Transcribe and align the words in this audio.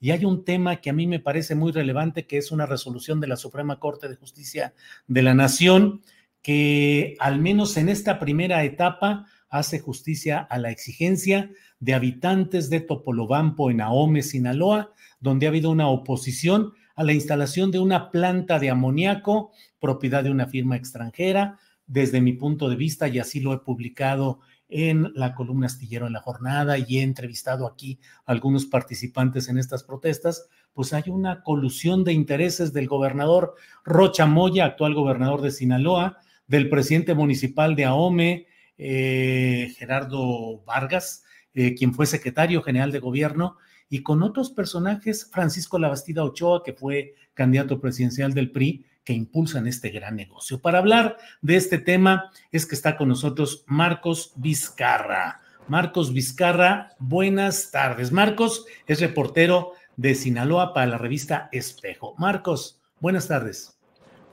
Y 0.00 0.12
hay 0.12 0.24
un 0.24 0.44
tema 0.44 0.76
que 0.76 0.88
a 0.88 0.94
mí 0.94 1.06
me 1.06 1.20
parece 1.20 1.54
muy 1.54 1.72
relevante, 1.72 2.26
que 2.26 2.38
es 2.38 2.50
una 2.50 2.64
resolución 2.64 3.20
de 3.20 3.26
la 3.26 3.36
Suprema 3.36 3.78
Corte 3.78 4.08
de 4.08 4.16
Justicia 4.16 4.74
de 5.06 5.22
la 5.22 5.34
Nación, 5.34 6.00
que 6.40 7.16
al 7.20 7.38
menos 7.38 7.76
en 7.76 7.90
esta 7.90 8.18
primera 8.18 8.64
etapa 8.64 9.26
hace 9.50 9.78
justicia 9.78 10.38
a 10.38 10.58
la 10.58 10.70
exigencia 10.70 11.50
de 11.80 11.92
habitantes 11.92 12.70
de 12.70 12.80
Topolobampo 12.80 13.70
en 13.70 13.82
Ahome, 13.82 14.22
Sinaloa, 14.22 14.94
donde 15.20 15.46
ha 15.46 15.50
habido 15.50 15.70
una 15.70 15.88
oposición 15.88 16.72
a 16.94 17.04
la 17.04 17.12
instalación 17.12 17.70
de 17.70 17.78
una 17.78 18.10
planta 18.10 18.58
de 18.58 18.70
amoníaco, 18.70 19.52
propiedad 19.80 20.24
de 20.24 20.30
una 20.30 20.46
firma 20.46 20.76
extranjera. 20.76 21.58
Desde 21.86 22.20
mi 22.20 22.34
punto 22.34 22.70
de 22.70 22.76
vista, 22.76 23.08
y 23.08 23.18
así 23.18 23.40
lo 23.40 23.52
he 23.52 23.58
publicado 23.58 24.40
en 24.70 25.12
la 25.14 25.34
columna 25.34 25.66
astillero 25.66 26.06
en 26.06 26.12
la 26.12 26.20
jornada 26.20 26.78
y 26.78 26.98
he 26.98 27.02
entrevistado 27.02 27.66
aquí 27.66 27.98
a 28.24 28.32
algunos 28.32 28.66
participantes 28.66 29.48
en 29.48 29.58
estas 29.58 29.82
protestas, 29.82 30.48
pues 30.72 30.92
hay 30.92 31.04
una 31.08 31.42
colusión 31.42 32.04
de 32.04 32.12
intereses 32.12 32.72
del 32.72 32.86
gobernador 32.86 33.54
Rocha 33.84 34.26
Moya, 34.26 34.64
actual 34.64 34.94
gobernador 34.94 35.42
de 35.42 35.50
Sinaloa, 35.50 36.18
del 36.46 36.68
presidente 36.68 37.14
municipal 37.14 37.76
de 37.76 37.84
Ahome, 37.84 38.46
eh, 38.78 39.74
Gerardo 39.76 40.62
Vargas, 40.64 41.24
eh, 41.54 41.74
quien 41.74 41.92
fue 41.92 42.06
secretario 42.06 42.62
general 42.62 42.92
de 42.92 43.00
gobierno, 43.00 43.56
y 43.88 44.02
con 44.02 44.22
otros 44.22 44.50
personajes, 44.50 45.28
Francisco 45.30 45.78
Labastida 45.78 46.24
Ochoa, 46.24 46.62
que 46.62 46.72
fue 46.72 47.14
candidato 47.34 47.80
presidencial 47.80 48.32
del 48.32 48.52
PRI, 48.52 48.86
que 49.04 49.12
impulsan 49.12 49.66
este 49.66 49.90
gran 49.90 50.16
negocio. 50.16 50.60
Para 50.60 50.78
hablar 50.78 51.16
de 51.42 51.56
este 51.56 51.78
tema 51.78 52.30
es 52.52 52.66
que 52.66 52.74
está 52.74 52.96
con 52.96 53.08
nosotros 53.08 53.64
Marcos 53.66 54.32
Vizcarra. 54.36 55.40
Marcos 55.68 56.12
Vizcarra, 56.12 56.96
buenas 56.98 57.70
tardes. 57.70 58.12
Marcos 58.12 58.66
es 58.86 59.00
reportero 59.00 59.72
de 59.96 60.14
Sinaloa 60.14 60.74
para 60.74 60.86
la 60.86 60.98
revista 60.98 61.48
Espejo. 61.52 62.14
Marcos, 62.18 62.80
buenas 63.00 63.28
tardes. 63.28 63.78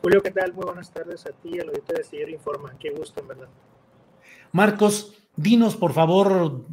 Julio, 0.02 0.22
¿qué 0.22 0.32
tal? 0.32 0.54
Muy 0.54 0.66
buenas 0.66 0.92
tardes 0.92 1.26
a 1.26 1.32
ti, 1.32 1.60
al 1.60 1.70
auditorio 1.70 1.96
de 1.96 2.02
Astillero 2.02 2.32
Informa. 2.32 2.74
Qué 2.80 2.92
gusto, 2.92 3.20
en 3.22 3.28
verdad. 3.28 3.50
Marcos, 4.52 5.14
dinos 5.38 5.78
por 5.78 5.94
favor, 5.94 6.66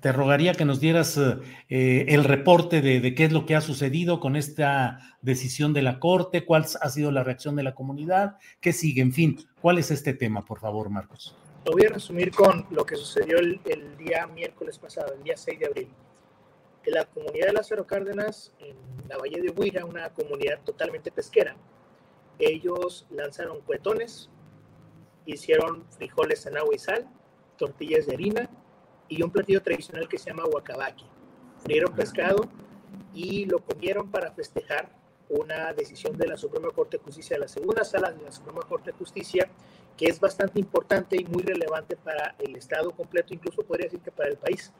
te 0.00 0.12
rogaría 0.12 0.52
que 0.52 0.64
nos 0.64 0.80
dieras 0.80 1.18
eh, 1.18 2.04
el 2.08 2.24
reporte 2.24 2.82
de, 2.82 3.00
de, 3.00 3.14
qué 3.14 3.24
es 3.24 3.32
lo 3.32 3.46
que 3.46 3.54
ha 3.54 3.60
sucedido 3.60 4.20
con 4.20 4.36
esta 4.36 5.16
decisión 5.22 5.72
de 5.72 5.82
la 5.82 5.98
Corte, 5.98 6.44
cuál 6.44 6.66
ha 6.80 6.90
sido 6.90 7.10
la 7.10 7.22
reacción 7.22 7.56
de 7.56 7.62
la 7.62 7.74
comunidad, 7.74 8.36
qué 8.60 8.72
sigue, 8.72 9.00
en 9.00 9.12
fin, 9.12 9.38
cuál 9.60 9.78
es 9.78 9.90
este 9.90 10.12
tema, 10.12 10.44
por 10.44 10.58
favor, 10.58 10.90
Marcos. 10.90 11.34
Lo 11.64 11.72
voy 11.72 11.86
a 11.86 11.90
resumir 11.90 12.30
con 12.32 12.66
lo 12.70 12.84
que 12.84 12.96
sucedió 12.96 13.38
el, 13.38 13.60
el 13.64 13.96
día 13.96 14.26
miércoles 14.26 14.78
pasado, 14.78 15.14
el 15.14 15.22
día 15.22 15.36
6 15.36 15.58
de 15.58 15.66
abril. 15.66 15.88
En 16.84 16.94
la 16.94 17.04
comunidad 17.04 17.46
de 17.46 17.52
Lázaro 17.52 17.86
Cárdenas, 17.86 18.52
en 18.60 18.76
la 19.08 19.16
Valle 19.16 19.40
de 19.40 19.50
Huira, 19.50 19.84
una 19.84 20.10
comunidad 20.10 20.60
totalmente 20.64 21.10
pesquera, 21.10 21.56
ellos 22.38 23.06
lanzaron 23.10 23.60
cuetones, 23.62 24.28
hicieron 25.24 25.84
frijoles 25.90 26.46
en 26.46 26.56
agua 26.56 26.74
y 26.74 26.78
sal, 26.78 27.08
tortillas 27.56 28.06
de 28.06 28.14
harina 28.14 28.50
y 29.08 29.22
un 29.22 29.30
platillo 29.30 29.62
tradicional 29.62 30.08
que 30.08 30.18
se 30.18 30.30
llama 30.30 30.44
guacabaqui. 30.44 31.04
Frieron 31.62 31.94
pescado 31.94 32.48
y 33.14 33.46
lo 33.46 33.58
comieron 33.60 34.10
para 34.10 34.30
festejar 34.32 34.90
una 35.28 35.72
decisión 35.72 36.16
de 36.16 36.26
la 36.26 36.36
Suprema 36.36 36.70
Corte 36.70 36.98
de 36.98 37.04
Justicia, 37.04 37.36
de 37.36 37.40
la 37.40 37.48
segunda 37.48 37.84
sala 37.84 38.12
de 38.12 38.22
la 38.22 38.32
Suprema 38.32 38.60
Corte 38.62 38.92
de 38.92 38.98
Justicia, 38.98 39.48
que 39.96 40.06
es 40.06 40.20
bastante 40.20 40.60
importante 40.60 41.16
y 41.16 41.24
muy 41.24 41.42
relevante 41.42 41.96
para 41.96 42.36
el 42.38 42.54
Estado 42.56 42.90
completo, 42.92 43.34
incluso 43.34 43.62
podría 43.62 43.86
decir 43.86 44.00
que 44.00 44.12
para 44.12 44.28
el 44.28 44.36
país. 44.36 44.72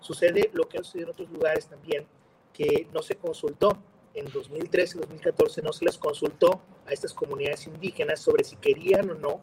Sucede 0.00 0.50
lo 0.52 0.68
que 0.68 0.78
ha 0.78 0.82
sucedido 0.82 1.08
en 1.08 1.12
otros 1.12 1.30
lugares 1.30 1.66
también, 1.66 2.06
que 2.52 2.88
no 2.92 3.02
se 3.02 3.16
consultó 3.16 3.78
en 4.14 4.26
2013 4.26 4.98
2014, 4.98 5.62
no 5.62 5.72
se 5.72 5.84
les 5.84 5.98
consultó 5.98 6.60
a 6.86 6.92
estas 6.92 7.12
comunidades 7.12 7.66
indígenas 7.66 8.20
sobre 8.20 8.44
si 8.44 8.56
querían 8.56 9.10
o 9.10 9.14
no 9.14 9.40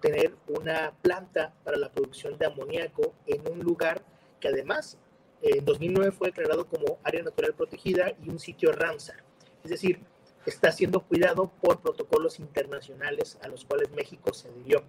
tener 0.00 0.34
una 0.46 0.92
planta 1.02 1.54
para 1.64 1.76
la 1.76 1.90
producción 1.90 2.38
de 2.38 2.46
amoníaco 2.46 3.14
en 3.26 3.46
un 3.50 3.60
lugar 3.60 4.02
que 4.40 4.48
además 4.48 4.98
en 5.42 5.64
2009 5.64 6.12
fue 6.12 6.28
declarado 6.28 6.66
como 6.66 6.98
área 7.02 7.22
natural 7.22 7.54
protegida 7.54 8.12
y 8.22 8.28
un 8.28 8.38
sitio 8.38 8.72
Ramsar. 8.72 9.22
Es 9.62 9.70
decir, 9.70 10.00
está 10.46 10.72
siendo 10.72 11.00
cuidado 11.00 11.50
por 11.60 11.80
protocolos 11.80 12.40
internacionales 12.40 13.38
a 13.42 13.48
los 13.48 13.64
cuales 13.64 13.90
México 13.90 14.32
se 14.32 14.48
adhirió. 14.48 14.82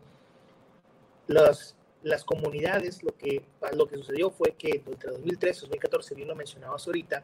Las, 1.27 1.75
las 2.01 2.23
comunidades, 2.23 3.03
lo 3.03 3.15
que, 3.15 3.43
lo 3.73 3.87
que 3.87 3.97
sucedió 3.97 4.31
fue 4.31 4.53
que 4.53 4.83
entre 4.85 5.11
2013 5.11 5.59
y 5.59 5.61
2014, 5.61 6.15
bien 6.15 6.27
lo 6.27 6.35
mencionabas 6.35 6.87
ahorita, 6.87 7.23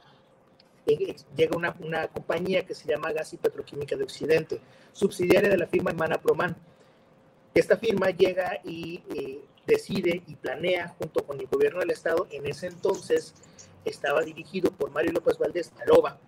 llega 1.36 1.58
una, 1.58 1.76
una 1.80 2.08
compañía 2.08 2.66
que 2.66 2.76
se 2.76 2.88
llama 2.88 3.12
Gas 3.12 3.34
y 3.34 3.38
Petroquímica 3.38 3.96
de 3.96 4.04
Occidente, 4.04 4.62
subsidiaria 4.92 5.50
de 5.50 5.58
la 5.58 5.66
firma 5.66 5.90
Hermana 5.90 6.22
Proman, 6.22 6.56
esta 7.56 7.78
firma 7.78 8.10
llega 8.10 8.60
y 8.66 9.02
eh, 9.16 9.40
decide 9.66 10.22
y 10.28 10.36
planea 10.36 10.90
junto 11.00 11.26
con 11.26 11.40
el 11.40 11.48
gobierno 11.48 11.80
del 11.80 11.92
estado, 11.92 12.28
en 12.30 12.46
ese 12.46 12.68
entonces 12.68 13.34
estaba 13.86 14.22
dirigido 14.22 14.72
por 14.72 14.92
Mario 14.92 15.14
López 15.14 15.38
Valdés 15.38 15.72
Aroba 15.82 16.20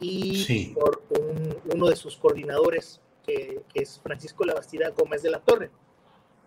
y 0.00 0.44
sí. 0.44 0.74
por 0.74 1.02
un, 1.10 1.56
uno 1.74 1.88
de 1.88 1.96
sus 1.96 2.16
coordinadores, 2.16 3.00
que, 3.24 3.62
que, 3.72 3.82
es 3.82 4.00
Francisco 4.02 4.44
Labastida 4.44 4.90
Gómez 4.90 5.22
de 5.22 5.30
la 5.30 5.40
Torre. 5.40 5.70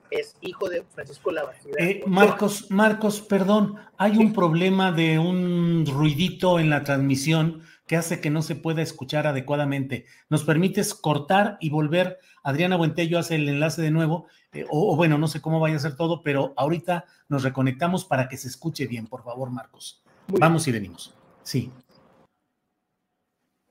Es 0.09 0.35
hijo 0.41 0.69
de 0.69 0.83
Francisco 0.83 1.31
Labastida. 1.31 1.75
Eh, 1.77 2.01
Marcos, 2.07 2.71
Marcos, 2.71 3.21
perdón, 3.21 3.75
hay 3.97 4.13
sí. 4.13 4.17
un 4.17 4.33
problema 4.33 4.91
de 4.91 5.19
un 5.19 5.85
ruidito 5.85 6.59
en 6.59 6.71
la 6.71 6.83
transmisión 6.83 7.61
que 7.89 7.97
hace 7.97 8.21
que 8.21 8.29
no 8.29 8.43
se 8.43 8.53
pueda 8.53 8.83
escuchar 8.83 9.25
adecuadamente. 9.25 10.05
¿Nos 10.29 10.43
permites 10.43 10.93
cortar 10.93 11.57
y 11.59 11.71
volver? 11.71 12.19
Adriana 12.43 12.75
Buentello 12.75 13.17
hace 13.17 13.33
el 13.33 13.49
enlace 13.49 13.81
de 13.81 13.89
nuevo, 13.89 14.27
eh, 14.53 14.63
o, 14.69 14.93
o, 14.93 14.95
bueno, 14.95 15.17
no 15.17 15.27
sé 15.27 15.41
cómo 15.41 15.59
vaya 15.59 15.75
a 15.75 15.79
ser 15.79 15.95
todo, 15.95 16.21
pero 16.21 16.53
ahorita 16.55 17.05
nos 17.29 17.41
reconectamos 17.41 18.05
para 18.05 18.29
que 18.29 18.37
se 18.37 18.47
escuche 18.47 18.85
bien, 18.85 19.07
por 19.07 19.23
favor, 19.23 19.49
Marcos. 19.49 20.03
Muy 20.27 20.39
Vamos 20.39 20.65
bien. 20.65 20.75
y 20.75 20.79
venimos. 20.79 21.15
Sí. 21.41 21.71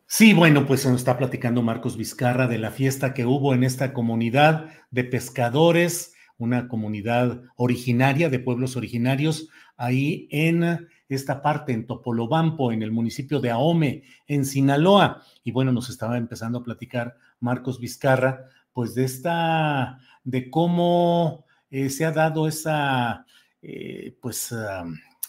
Sí, 0.08 0.34
bueno, 0.34 0.66
pues 0.66 0.84
nos 0.84 0.96
está 0.96 1.16
platicando 1.16 1.62
Marcos 1.62 1.96
Vizcarra 1.96 2.48
de 2.48 2.58
la 2.58 2.72
fiesta 2.72 3.14
que 3.14 3.24
hubo 3.24 3.54
en 3.54 3.62
esta 3.62 3.92
comunidad 3.92 4.66
de 4.90 5.04
pescadores, 5.04 6.14
una 6.38 6.66
comunidad 6.66 7.42
originaria 7.54 8.30
de 8.30 8.40
pueblos 8.40 8.74
originarios 8.76 9.48
ahí 9.76 10.26
en 10.32 10.88
esta 11.08 11.42
parte 11.42 11.72
en 11.72 11.86
Topolobampo, 11.86 12.72
en 12.72 12.82
el 12.82 12.92
municipio 12.92 13.40
de 13.40 13.50
Ahome, 13.50 14.02
en 14.26 14.44
Sinaloa. 14.44 15.22
Y 15.44 15.52
bueno, 15.52 15.72
nos 15.72 15.88
estaba 15.88 16.18
empezando 16.18 16.58
a 16.58 16.64
platicar 16.64 17.16
Marcos 17.40 17.80
Vizcarra, 17.80 18.44
pues 18.72 18.94
de 18.94 19.04
esta, 19.04 20.00
de 20.24 20.50
cómo 20.50 21.44
eh, 21.70 21.90
se 21.90 22.04
ha 22.04 22.12
dado 22.12 22.46
esa, 22.46 23.26
eh, 23.62 24.16
pues, 24.20 24.54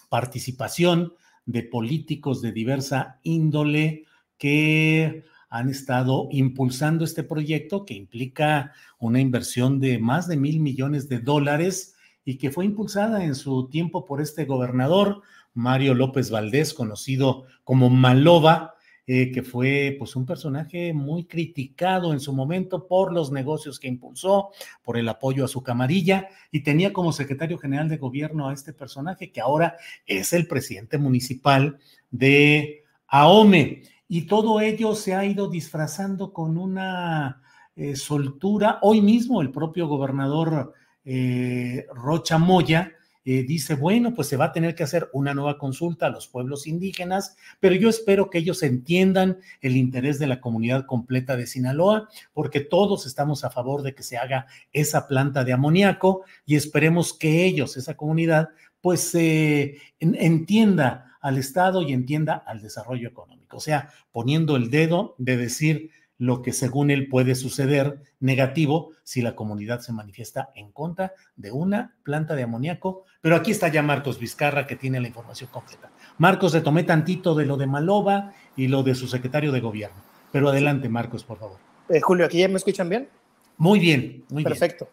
participación 0.10 1.14
de 1.46 1.64
políticos 1.64 2.42
de 2.42 2.52
diversa 2.52 3.20
índole 3.24 4.06
que 4.38 5.24
han 5.50 5.70
estado 5.70 6.28
impulsando 6.32 7.04
este 7.04 7.24
proyecto 7.24 7.86
que 7.86 7.96
implica 7.96 8.74
una 9.00 9.20
inversión 9.20 9.80
de 9.80 9.98
más 9.98 10.28
de 10.28 10.38
mil 10.38 10.60
millones 10.60 11.10
de 11.10 11.20
dólares 11.20 11.96
y 12.24 12.38
que 12.38 12.52
fue 12.52 12.66
impulsada 12.66 13.24
en 13.24 13.34
su 13.34 13.68
tiempo 13.70 14.06
por 14.06 14.22
este 14.22 14.46
gobernador, 14.46 15.24
Mario 15.60 15.94
López 15.94 16.32
Valdés, 16.32 16.74
conocido 16.74 17.44
como 17.64 17.90
Maloba, 17.90 18.76
eh, 19.06 19.32
que 19.32 19.44
fue 19.44 19.96
pues 19.98 20.16
un 20.16 20.26
personaje 20.26 20.94
muy 20.94 21.26
criticado 21.26 22.14
en 22.14 22.20
su 22.20 22.32
momento 22.32 22.88
por 22.88 23.12
los 23.12 23.32
negocios 23.32 23.80
que 23.80 23.88
impulsó, 23.88 24.52
por 24.84 24.98
el 24.98 25.10
apoyo 25.10 25.44
a 25.44 25.48
su 25.48 25.64
camarilla 25.64 26.30
y 26.52 26.62
tenía 26.62 26.94
como 26.94 27.12
secretario 27.12 27.58
general 27.58 27.90
de 27.90 27.98
gobierno 27.98 28.48
a 28.48 28.54
este 28.54 28.72
personaje 28.72 29.32
que 29.32 29.42
ahora 29.42 29.78
es 30.06 30.32
el 30.32 30.48
presidente 30.48 30.98
municipal 31.00 31.80
de 32.12 32.84
AOME. 33.08 33.82
Y 34.08 34.28
todo 34.28 34.62
ello 34.62 34.94
se 34.94 35.16
ha 35.16 35.26
ido 35.26 35.50
disfrazando 35.50 36.32
con 36.32 36.58
una 36.58 37.42
eh, 37.76 37.96
soltura. 37.96 38.78
Hoy 38.84 39.02
mismo 39.02 39.42
el 39.42 39.52
propio 39.52 39.88
gobernador 39.88 40.74
eh, 41.04 41.88
Rocha 41.96 42.38
Moya 42.38 42.94
eh, 43.26 43.44
dice, 43.44 43.76
bueno, 43.76 44.14
pues 44.14 44.28
se 44.28 44.38
va 44.38 44.46
a 44.46 44.52
tener 44.52 44.76
que 44.76 44.84
hacer 44.84 45.10
una 45.14 45.34
nueva 45.34 45.58
consulta 45.58 46.06
a 46.06 46.10
los 46.10 46.28
pueblos 46.28 46.68
indígenas, 46.68 47.36
pero 47.60 47.76
yo 47.76 47.90
espero 47.90 48.30
que 48.30 48.38
ellos 48.38 48.64
entiendan 48.64 49.40
el 49.62 49.76
interés 49.76 50.20
de 50.20 50.28
la 50.28 50.40
comunidad 50.40 50.86
completa 50.86 51.36
de 51.36 51.46
Sinaloa, 51.48 52.10
porque 52.34 52.62
todos 52.62 53.06
estamos 53.06 53.44
a 53.44 53.50
favor 53.50 53.82
de 53.82 53.94
que 53.94 54.04
se 54.04 54.18
haga 54.18 54.48
esa 54.72 55.08
planta 55.08 55.44
de 55.44 55.54
amoníaco 55.54 56.24
y 56.46 56.56
esperemos 56.56 57.14
que 57.14 57.46
ellos, 57.46 57.78
esa 57.78 57.96
comunidad, 57.96 58.50
pues 58.82 59.14
eh, 59.16 59.78
entienda 60.00 61.18
al 61.22 61.38
Estado 61.38 61.82
y 61.82 61.92
entienda 61.92 62.36
al 62.36 62.62
desarrollo 62.62 63.10
económico. 63.10 63.58
O 63.58 63.60
sea, 63.62 63.90
poniendo 64.12 64.56
el 64.56 64.70
dedo 64.70 65.16
de 65.18 65.38
decir, 65.38 65.92
lo 66.20 66.42
que 66.42 66.54
según 66.54 66.92
él 66.92 67.08
puede 67.08 67.34
suceder 67.34 68.02
negativo 68.20 68.92
si 69.04 69.22
la 69.22 69.36
comunidad 69.36 69.80
se 69.80 69.94
manifiesta 69.94 70.52
en 70.54 70.72
contra 70.72 71.14
de 71.38 71.52
una 71.52 71.96
planta 72.04 72.36
de 72.36 72.44
amoníaco. 72.44 73.06
Pero 73.22 73.36
aquí 73.36 73.52
está 73.52 73.70
ya 73.70 73.82
Marcos 73.82 74.20
Vizcarra 74.20 74.68
que 74.68 74.76
tiene 74.76 75.00
la 75.00 75.08
información 75.08 75.50
completa. 75.52 75.90
Marcos, 76.18 76.54
retomé 76.54 76.84
tantito 76.84 77.34
de 77.34 77.46
lo 77.46 77.56
de 77.56 77.68
Maloba 77.68 78.34
y 78.56 78.68
lo 78.68 78.84
de 78.84 78.96
su 78.96 79.08
secretario 79.08 79.52
de 79.54 79.62
gobierno. 79.62 79.98
Pero 80.32 80.50
adelante, 80.50 80.90
Marcos, 80.90 81.24
por 81.24 81.40
favor. 81.40 81.58
Eh, 81.88 82.02
Julio, 82.02 82.26
¿aquí 82.26 82.40
ya 82.40 82.50
me 82.50 82.58
escuchan 82.58 82.90
bien? 82.90 83.10
Muy 83.58 83.80
bien, 83.80 84.26
muy 84.30 84.44
bien. 84.44 84.58
Perfecto. 84.58 84.90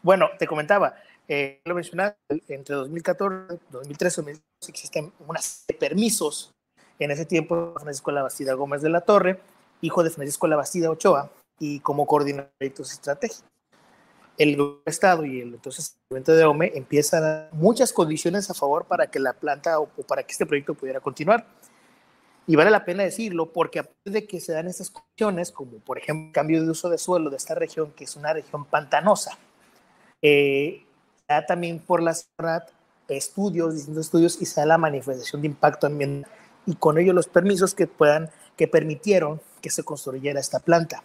Bueno, 0.00 0.28
te 0.38 0.46
comentaba, 0.46 0.94
eh, 1.26 1.60
lo 1.64 1.74
mencionaba, 1.74 2.16
entre 2.46 2.76
2014 2.76 3.54
y 3.54 3.72
2013 3.72 4.22
existen 4.68 5.12
unas 5.26 5.64
permisos. 5.78 6.54
En 7.00 7.10
ese 7.10 7.26
tiempo, 7.26 7.74
Francisco 7.74 8.12
Labastida 8.12 8.54
Gómez 8.54 8.80
de 8.80 8.90
la 8.90 9.00
Torre 9.00 9.40
hijo 9.80 10.02
de 10.02 10.10
Francisco 10.10 10.46
Labastida 10.46 10.90
Ochoa, 10.90 11.30
y 11.58 11.80
como 11.80 12.06
coordinador 12.06 12.50
de 12.50 12.56
proyectos 12.58 12.92
estratégicos. 12.92 13.44
El 14.36 14.80
Estado 14.86 15.24
y 15.24 15.40
el 15.40 15.54
entonces 15.54 15.96
gobierno 16.08 16.34
de 16.34 16.44
OME 16.44 16.72
empiezan 16.76 17.24
a 17.24 17.48
muchas 17.52 17.92
condiciones 17.92 18.48
a 18.50 18.54
favor 18.54 18.84
para 18.84 19.08
que 19.08 19.18
la 19.18 19.32
planta 19.32 19.80
o, 19.80 19.88
para 20.06 20.22
que 20.22 20.30
este 20.30 20.46
proyecto 20.46 20.74
pudiera 20.74 21.00
continuar. 21.00 21.44
Y 22.46 22.54
vale 22.54 22.70
la 22.70 22.84
pena 22.84 23.02
decirlo 23.02 23.52
porque 23.52 23.80
a 23.80 23.82
partir 23.82 24.12
de 24.12 24.26
que 24.26 24.40
se 24.40 24.52
dan 24.52 24.68
estas 24.68 24.90
condiciones, 24.90 25.50
como 25.50 25.78
por 25.80 25.98
ejemplo 25.98 26.32
cambio 26.32 26.62
de 26.62 26.70
uso 26.70 26.88
de 26.88 26.98
suelo 26.98 27.30
de 27.30 27.36
esta 27.36 27.56
región, 27.56 27.92
que 27.92 28.04
es 28.04 28.14
una 28.14 28.32
región 28.32 28.64
pantanosa, 28.64 29.36
eh, 30.22 30.84
da 31.28 31.44
también 31.44 31.80
por 31.80 32.00
la 32.00 32.14
ciudad 32.14 32.68
estudios, 33.08 33.74
distintos 33.74 34.06
estudios, 34.06 34.40
y 34.40 34.46
se 34.46 34.60
da 34.60 34.66
la 34.66 34.78
manifestación 34.78 35.42
de 35.42 35.48
impacto 35.48 35.86
ambiental 35.86 36.30
y 36.66 36.74
con 36.74 36.98
ello 36.98 37.14
los 37.14 37.28
permisos 37.28 37.74
que 37.74 37.86
puedan, 37.86 38.30
que 38.56 38.68
permitieron 38.68 39.40
que 39.60 39.70
se 39.70 39.82
construyera 39.82 40.40
esta 40.40 40.60
planta. 40.60 41.02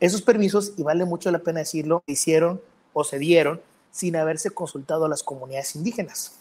Esos 0.00 0.22
permisos, 0.22 0.72
y 0.76 0.82
vale 0.82 1.04
mucho 1.04 1.30
la 1.30 1.40
pena 1.40 1.60
decirlo, 1.60 2.02
se 2.06 2.12
hicieron 2.12 2.60
o 2.92 3.04
se 3.04 3.18
dieron 3.18 3.60
sin 3.90 4.16
haberse 4.16 4.50
consultado 4.50 5.04
a 5.04 5.08
las 5.08 5.22
comunidades 5.22 5.74
indígenas. 5.74 6.38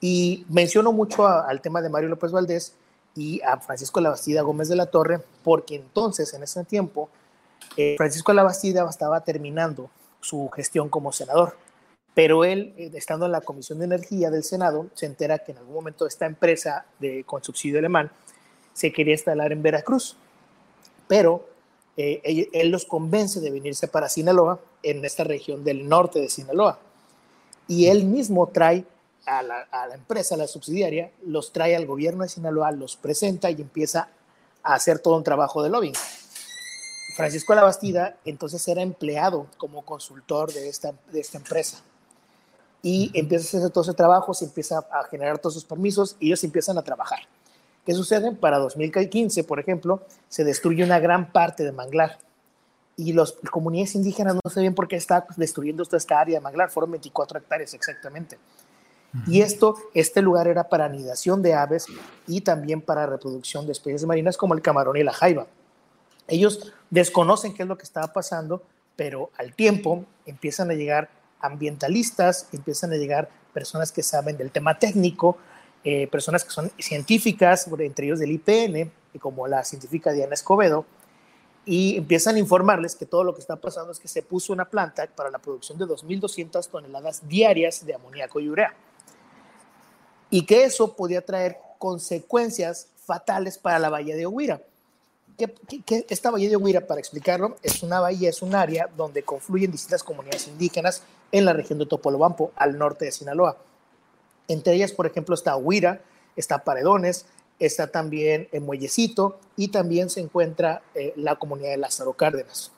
Y 0.00 0.46
menciono 0.48 0.92
mucho 0.92 1.28
al 1.28 1.60
tema 1.60 1.82
de 1.82 1.90
Mario 1.90 2.08
López 2.08 2.32
Valdés 2.32 2.74
y 3.14 3.42
a 3.42 3.58
Francisco 3.58 4.00
Labastida 4.00 4.42
Gómez 4.42 4.68
de 4.68 4.76
la 4.76 4.86
Torre, 4.86 5.20
porque 5.44 5.76
entonces, 5.76 6.32
en 6.32 6.42
ese 6.42 6.64
tiempo, 6.64 7.10
eh, 7.76 7.96
Francisco 7.98 8.32
Labastida 8.32 8.88
estaba 8.88 9.22
terminando 9.22 9.90
su 10.20 10.48
gestión 10.50 10.88
como 10.88 11.12
senador, 11.12 11.56
pero 12.14 12.44
él, 12.44 12.74
eh, 12.78 12.90
estando 12.94 13.26
en 13.26 13.32
la 13.32 13.42
Comisión 13.42 13.78
de 13.78 13.84
Energía 13.84 14.30
del 14.30 14.42
Senado, 14.42 14.86
se 14.94 15.06
entera 15.06 15.38
que 15.38 15.52
en 15.52 15.58
algún 15.58 15.74
momento 15.74 16.06
esta 16.06 16.24
empresa 16.24 16.86
con 17.26 17.44
subsidio 17.44 17.78
alemán 17.78 18.10
se 18.72 18.92
quería 18.92 19.14
instalar 19.14 19.52
en 19.52 19.62
Veracruz 19.62 20.16
pero 21.10 21.44
eh, 21.96 22.48
él, 22.52 22.68
los 22.68 22.84
convence 22.84 23.40
de 23.40 23.50
venirse 23.50 23.88
para 23.88 24.08
Sinaloa, 24.08 24.60
en 24.84 25.04
esta 25.04 25.24
región 25.24 25.64
del 25.64 25.88
norte 25.88 26.20
de 26.20 26.28
Sinaloa. 26.28 26.78
Y 27.66 27.86
él 27.86 28.04
mismo 28.04 28.46
trae 28.46 28.84
a 29.26 29.42
la, 29.42 29.66
empresa, 29.92 30.36
a 30.36 30.38
la 30.38 30.46
subsidiaria, 30.46 31.10
los 31.26 31.52
trae 31.52 31.74
al 31.74 31.84
gobierno 31.84 32.22
de 32.22 32.28
Sinaloa, 32.28 32.70
los 32.70 32.94
presenta 32.94 33.50
y 33.50 33.60
empieza 33.60 34.08
a 34.62 34.74
hacer 34.74 35.00
todo 35.00 35.16
un 35.16 35.24
trabajo 35.24 35.64
de 35.64 35.70
lobbying. 35.70 35.94
Francisco 37.16 37.56
Labastida 37.56 38.16
entonces 38.24 38.66
era 38.68 38.82
empleado 38.82 39.48
como 39.58 39.84
consultor 39.84 40.52
de 40.52 40.68
esta, 40.68 40.94
de 41.10 41.18
esta 41.18 41.38
empresa. 41.38 41.82
Y 42.82 43.10
empieza 43.14 43.56
a 43.56 43.60
hacer 43.62 43.70
todo 43.72 43.82
ese 43.82 43.94
trabajo, 43.94 44.32
se 44.32 44.44
empieza 44.44 44.78
a 44.78 45.02
generar 45.10 45.40
todos 45.40 45.54
sus 45.54 45.64
permisos 45.64 46.14
y 46.20 46.28
ellos 46.28 46.44
empiezan 46.44 46.78
a 46.78 46.82
trabajar. 46.82 47.26
¿Qué 47.84 47.94
sucede? 47.94 48.32
Para 48.32 48.58
2015, 48.58 49.44
por 49.44 49.58
ejemplo, 49.58 50.02
se 50.28 50.44
destruye 50.44 50.84
una 50.84 50.98
gran 50.98 51.32
parte 51.32 51.64
de 51.64 51.72
manglar 51.72 52.18
y 52.96 53.12
las 53.12 53.32
comunidades 53.50 53.94
indígenas 53.94 54.34
no 54.34 54.50
sé 54.50 54.60
bien 54.60 54.74
por 54.74 54.86
qué 54.86 54.96
está 54.96 55.26
destruyendo 55.36 55.84
toda 55.84 55.98
esta 55.98 56.20
área 56.20 56.38
de 56.38 56.42
manglar, 56.42 56.70
fueron 56.70 56.90
24 56.92 57.38
hectáreas 57.38 57.72
exactamente. 57.72 58.38
Y 59.26 59.40
esto, 59.40 59.76
este 59.92 60.22
lugar 60.22 60.46
era 60.46 60.68
para 60.68 60.84
anidación 60.84 61.42
de 61.42 61.54
aves 61.54 61.86
y 62.28 62.42
también 62.42 62.80
para 62.80 63.06
reproducción 63.06 63.66
de 63.66 63.72
especies 63.72 64.04
marinas 64.04 64.36
como 64.36 64.54
el 64.54 64.62
camarón 64.62 64.96
y 64.96 65.02
la 65.02 65.12
jaiba. 65.12 65.46
Ellos 66.28 66.72
desconocen 66.90 67.54
qué 67.54 67.64
es 67.64 67.68
lo 67.68 67.76
que 67.76 67.82
estaba 67.82 68.12
pasando, 68.12 68.62
pero 68.94 69.30
al 69.36 69.54
tiempo 69.54 70.04
empiezan 70.26 70.70
a 70.70 70.74
llegar 70.74 71.10
ambientalistas, 71.40 72.48
empiezan 72.52 72.92
a 72.92 72.96
llegar 72.96 73.30
personas 73.52 73.90
que 73.90 74.04
saben 74.04 74.36
del 74.36 74.52
tema 74.52 74.78
técnico, 74.78 75.38
eh, 75.82 76.06
personas 76.08 76.44
que 76.44 76.50
son 76.50 76.70
científicas, 76.78 77.66
entre 77.78 78.06
ellos 78.06 78.18
del 78.18 78.32
IPN, 78.32 78.92
como 79.18 79.48
la 79.48 79.64
científica 79.64 80.12
Diana 80.12 80.34
Escobedo, 80.34 80.84
y 81.64 81.96
empiezan 81.96 82.36
a 82.36 82.38
informarles 82.38 82.94
que 82.94 83.06
todo 83.06 83.24
lo 83.24 83.34
que 83.34 83.40
está 83.40 83.56
pasando 83.56 83.92
es 83.92 83.98
que 83.98 84.08
se 84.08 84.22
puso 84.22 84.52
una 84.52 84.66
planta 84.66 85.06
para 85.06 85.30
la 85.30 85.38
producción 85.38 85.78
de 85.78 85.86
2.200 85.86 86.68
toneladas 86.68 87.26
diarias 87.26 87.84
de 87.86 87.94
amoníaco 87.94 88.40
y 88.40 88.50
urea, 88.50 88.74
y 90.28 90.44
que 90.44 90.64
eso 90.64 90.94
podía 90.94 91.24
traer 91.24 91.56
consecuencias 91.78 92.88
fatales 93.04 93.56
para 93.56 93.78
la 93.78 93.88
bahía 93.88 94.16
de 94.16 94.26
Oguira. 94.26 94.60
Que, 95.38 96.04
esta 96.10 96.30
bahía 96.30 96.50
de 96.50 96.56
Oguira, 96.56 96.86
para 96.86 97.00
explicarlo, 97.00 97.56
es 97.62 97.82
una 97.82 98.00
bahía, 98.00 98.28
es 98.28 98.42
un 98.42 98.54
área 98.54 98.90
donde 98.94 99.22
confluyen 99.22 99.72
distintas 99.72 100.02
comunidades 100.02 100.46
indígenas 100.46 101.02
en 101.32 101.46
la 101.46 101.54
región 101.54 101.78
de 101.78 101.86
Topolobampo, 101.86 102.52
al 102.56 102.76
norte 102.76 103.06
de 103.06 103.12
Sinaloa 103.12 103.56
entre 104.52 104.74
ellas, 104.74 104.90
por 104.92 105.06
ejemplo, 105.06 105.34
está 105.34 105.56
Huira, 105.56 106.02
está 106.34 106.64
Paredones, 106.64 107.26
está 107.60 107.86
también 107.86 108.48
en 108.50 108.64
Muellecito 108.64 109.38
y 109.56 109.68
también 109.68 110.10
se 110.10 110.20
encuentra 110.20 110.82
eh, 110.94 111.12
la 111.16 111.36
comunidad 111.36 111.70
de 111.70 111.76
Lázaro 111.76 112.14
Cárdenas. 112.14 112.72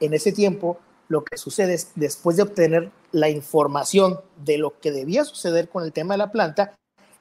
En 0.00 0.12
ese 0.12 0.32
tiempo, 0.32 0.78
lo 1.06 1.24
que 1.24 1.36
sucede 1.36 1.74
es, 1.74 1.92
después 1.94 2.36
de 2.36 2.42
obtener 2.42 2.90
la 3.12 3.28
información 3.28 4.20
de 4.44 4.58
lo 4.58 4.80
que 4.80 4.90
debía 4.90 5.24
suceder 5.24 5.68
con 5.68 5.84
el 5.84 5.92
tema 5.92 6.14
de 6.14 6.18
la 6.18 6.32
planta, 6.32 6.74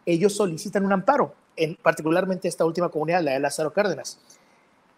ellos 0.08 0.34
solicitan 0.34 0.84
un 0.84 0.94
amparo, 0.94 1.36
en, 1.56 1.76
particularmente 1.76 2.48
esta 2.48 2.66
última 2.66 2.90
comunidad, 2.90 3.22
la 3.22 3.34
de 3.34 3.40
Lázaro 3.40 3.74
Cárdenas. 3.74 4.20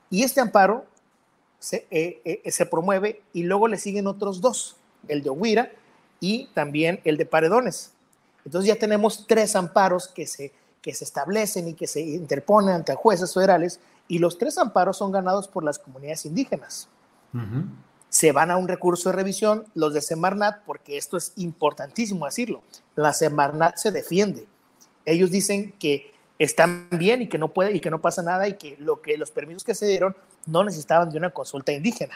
Y 0.09 0.23
este 0.23 0.39
amparo 0.39 0.85
se, 1.59 1.85
eh, 1.91 2.21
eh, 2.23 2.51
se 2.51 2.65
promueve 2.65 3.23
y 3.33 3.43
luego 3.43 3.67
le 3.67 3.77
siguen 3.77 4.07
otros 4.07 4.39
dos, 4.39 4.77
el 5.09 5.21
de 5.21 5.31
Huira 5.31 5.71
y 6.21 6.47
también 6.53 7.01
el 7.03 7.17
de 7.17 7.25
Paredones. 7.25 7.93
Entonces 8.45 8.67
ya 8.67 8.79
tenemos 8.79 9.25
tres 9.27 9.55
amparos 9.55 10.07
que 10.07 10.27
se, 10.27 10.53
que 10.81 10.93
se 10.93 11.03
establecen 11.03 11.67
y 11.67 11.73
que 11.73 11.87
se 11.87 12.01
interponen 12.01 12.75
ante 12.75 12.95
jueces 12.95 13.33
federales 13.33 13.79
y 14.07 14.19
los 14.19 14.37
tres 14.37 14.57
amparos 14.57 14.97
son 14.97 15.11
ganados 15.11 15.47
por 15.47 15.63
las 15.63 15.79
comunidades 15.79 16.25
indígenas. 16.25 16.89
Se 18.09 18.31
van 18.31 18.49
a 18.49 18.57
un 18.57 18.67
recurso 18.67 19.09
de 19.09 19.15
revisión 19.15 19.65
los 19.75 19.93
de 19.93 20.01
Semarnat, 20.01 20.63
porque 20.65 20.97
esto 20.97 21.15
es 21.15 21.31
importantísimo 21.35 22.25
decirlo. 22.25 22.63
La 22.95 23.13
Semarnat 23.13 23.77
se 23.77 23.91
defiende. 23.91 24.47
Ellos 25.05 25.29
dicen 25.29 25.73
que 25.73 26.11
están 26.39 26.87
bien 26.89 27.21
y 27.21 27.29
que 27.29 27.37
no 27.37 27.49
puede 27.49 27.75
y 27.75 27.81
que 27.81 27.91
no 27.91 28.01
pasa 28.01 28.23
nada 28.23 28.47
y 28.47 28.53
que 28.53 28.77
lo 28.79 29.01
que 29.01 29.17
los 29.17 29.29
permisos 29.29 29.63
que 29.63 29.75
se 29.75 29.85
dieron 29.85 30.15
no 30.47 30.63
necesitaban 30.63 31.11
de 31.11 31.17
una 31.17 31.29
consulta 31.29 31.71
indígena, 31.71 32.15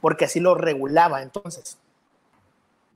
porque 0.00 0.26
así 0.26 0.40
lo 0.40 0.54
regulaba 0.54 1.22
entonces. 1.22 1.78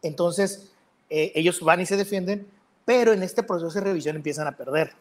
Entonces, 0.03 0.73
eh, 1.11 1.33
ellos 1.35 1.61
van 1.61 1.81
y 1.81 1.87
se 1.87 1.97
defienden, 1.97 2.47
pero 2.85 3.13
en 3.13 3.23
este 3.23 3.43
proceso 3.43 3.73
de 3.73 3.81
revisión 3.81 4.17
empiezan 4.17 4.47
a 4.47 4.57
perder. 4.57 4.95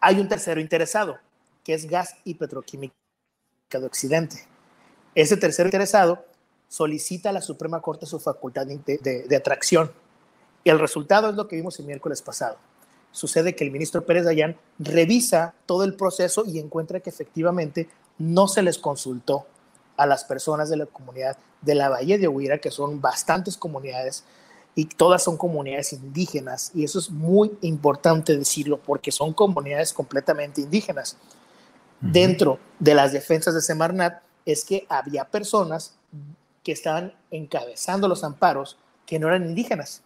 Hay 0.00 0.20
un 0.20 0.28
tercero 0.28 0.60
interesado, 0.60 1.18
que 1.62 1.74
es 1.74 1.86
Gas 1.86 2.16
y 2.24 2.34
Petroquímica 2.34 2.94
de 3.70 3.86
Occidente. 3.86 4.46
Ese 5.14 5.36
tercer 5.36 5.66
interesado 5.66 6.24
solicita 6.68 7.30
a 7.30 7.32
la 7.32 7.40
Suprema 7.40 7.80
Corte 7.80 8.06
su 8.06 8.18
facultad 8.18 8.66
de, 8.66 9.24
de 9.28 9.36
atracción. 9.36 9.90
Y 10.64 10.70
el 10.70 10.78
resultado 10.78 11.30
es 11.30 11.36
lo 11.36 11.46
que 11.46 11.56
vimos 11.56 11.78
el 11.78 11.86
miércoles 11.86 12.20
pasado. 12.22 12.58
Sucede 13.12 13.54
que 13.54 13.64
el 13.64 13.70
ministro 13.70 14.04
Pérez 14.04 14.24
Dayán 14.24 14.56
revisa 14.78 15.54
todo 15.66 15.84
el 15.84 15.94
proceso 15.94 16.44
y 16.46 16.58
encuentra 16.58 17.00
que 17.00 17.10
efectivamente 17.10 17.88
no 18.18 18.48
se 18.48 18.62
les 18.62 18.78
consultó 18.78 19.46
a 19.96 20.06
las 20.06 20.24
personas 20.24 20.68
de 20.68 20.78
la 20.78 20.86
comunidad 20.86 21.38
de 21.62 21.74
la 21.74 21.88
Valle 21.88 22.18
de 22.18 22.28
Huira, 22.28 22.58
que 22.58 22.70
son 22.70 23.00
bastantes 23.00 23.56
comunidades 23.56 24.24
y 24.74 24.86
todas 24.86 25.22
son 25.22 25.36
comunidades 25.36 25.92
indígenas. 25.92 26.72
Y 26.74 26.84
eso 26.84 26.98
es 26.98 27.10
muy 27.10 27.56
importante 27.62 28.36
decirlo 28.36 28.78
porque 28.78 29.12
son 29.12 29.32
comunidades 29.32 29.92
completamente 29.92 30.60
indígenas. 30.60 31.16
Dentro 32.00 32.58
de 32.78 32.94
las 32.94 33.12
defensas 33.12 33.54
de 33.54 33.62
Semarnat 33.62 34.20
es 34.44 34.64
que 34.64 34.86
había 34.88 35.24
personas 35.24 35.94
que 36.62 36.72
estaban 36.72 37.14
encabezando 37.30 38.08
los 38.08 38.24
amparos 38.24 38.78
que 39.06 39.18
no 39.18 39.28
eran 39.28 39.46
indígenas. 39.46 40.02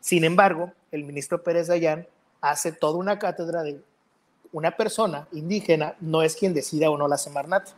Sin 0.00 0.24
embargo, 0.24 0.72
el 0.90 1.04
ministro 1.04 1.42
Pérez 1.42 1.68
Dayán 1.68 2.06
hace 2.40 2.72
toda 2.72 2.98
una 2.98 3.18
cátedra 3.18 3.62
de 3.62 3.80
una 4.52 4.76
persona 4.76 5.26
indígena 5.32 5.96
no 6.00 6.22
es 6.22 6.36
quien 6.36 6.54
decida 6.54 6.90
o 6.90 6.98
no 6.98 7.08
la 7.08 7.18
Semarnat, 7.18 7.70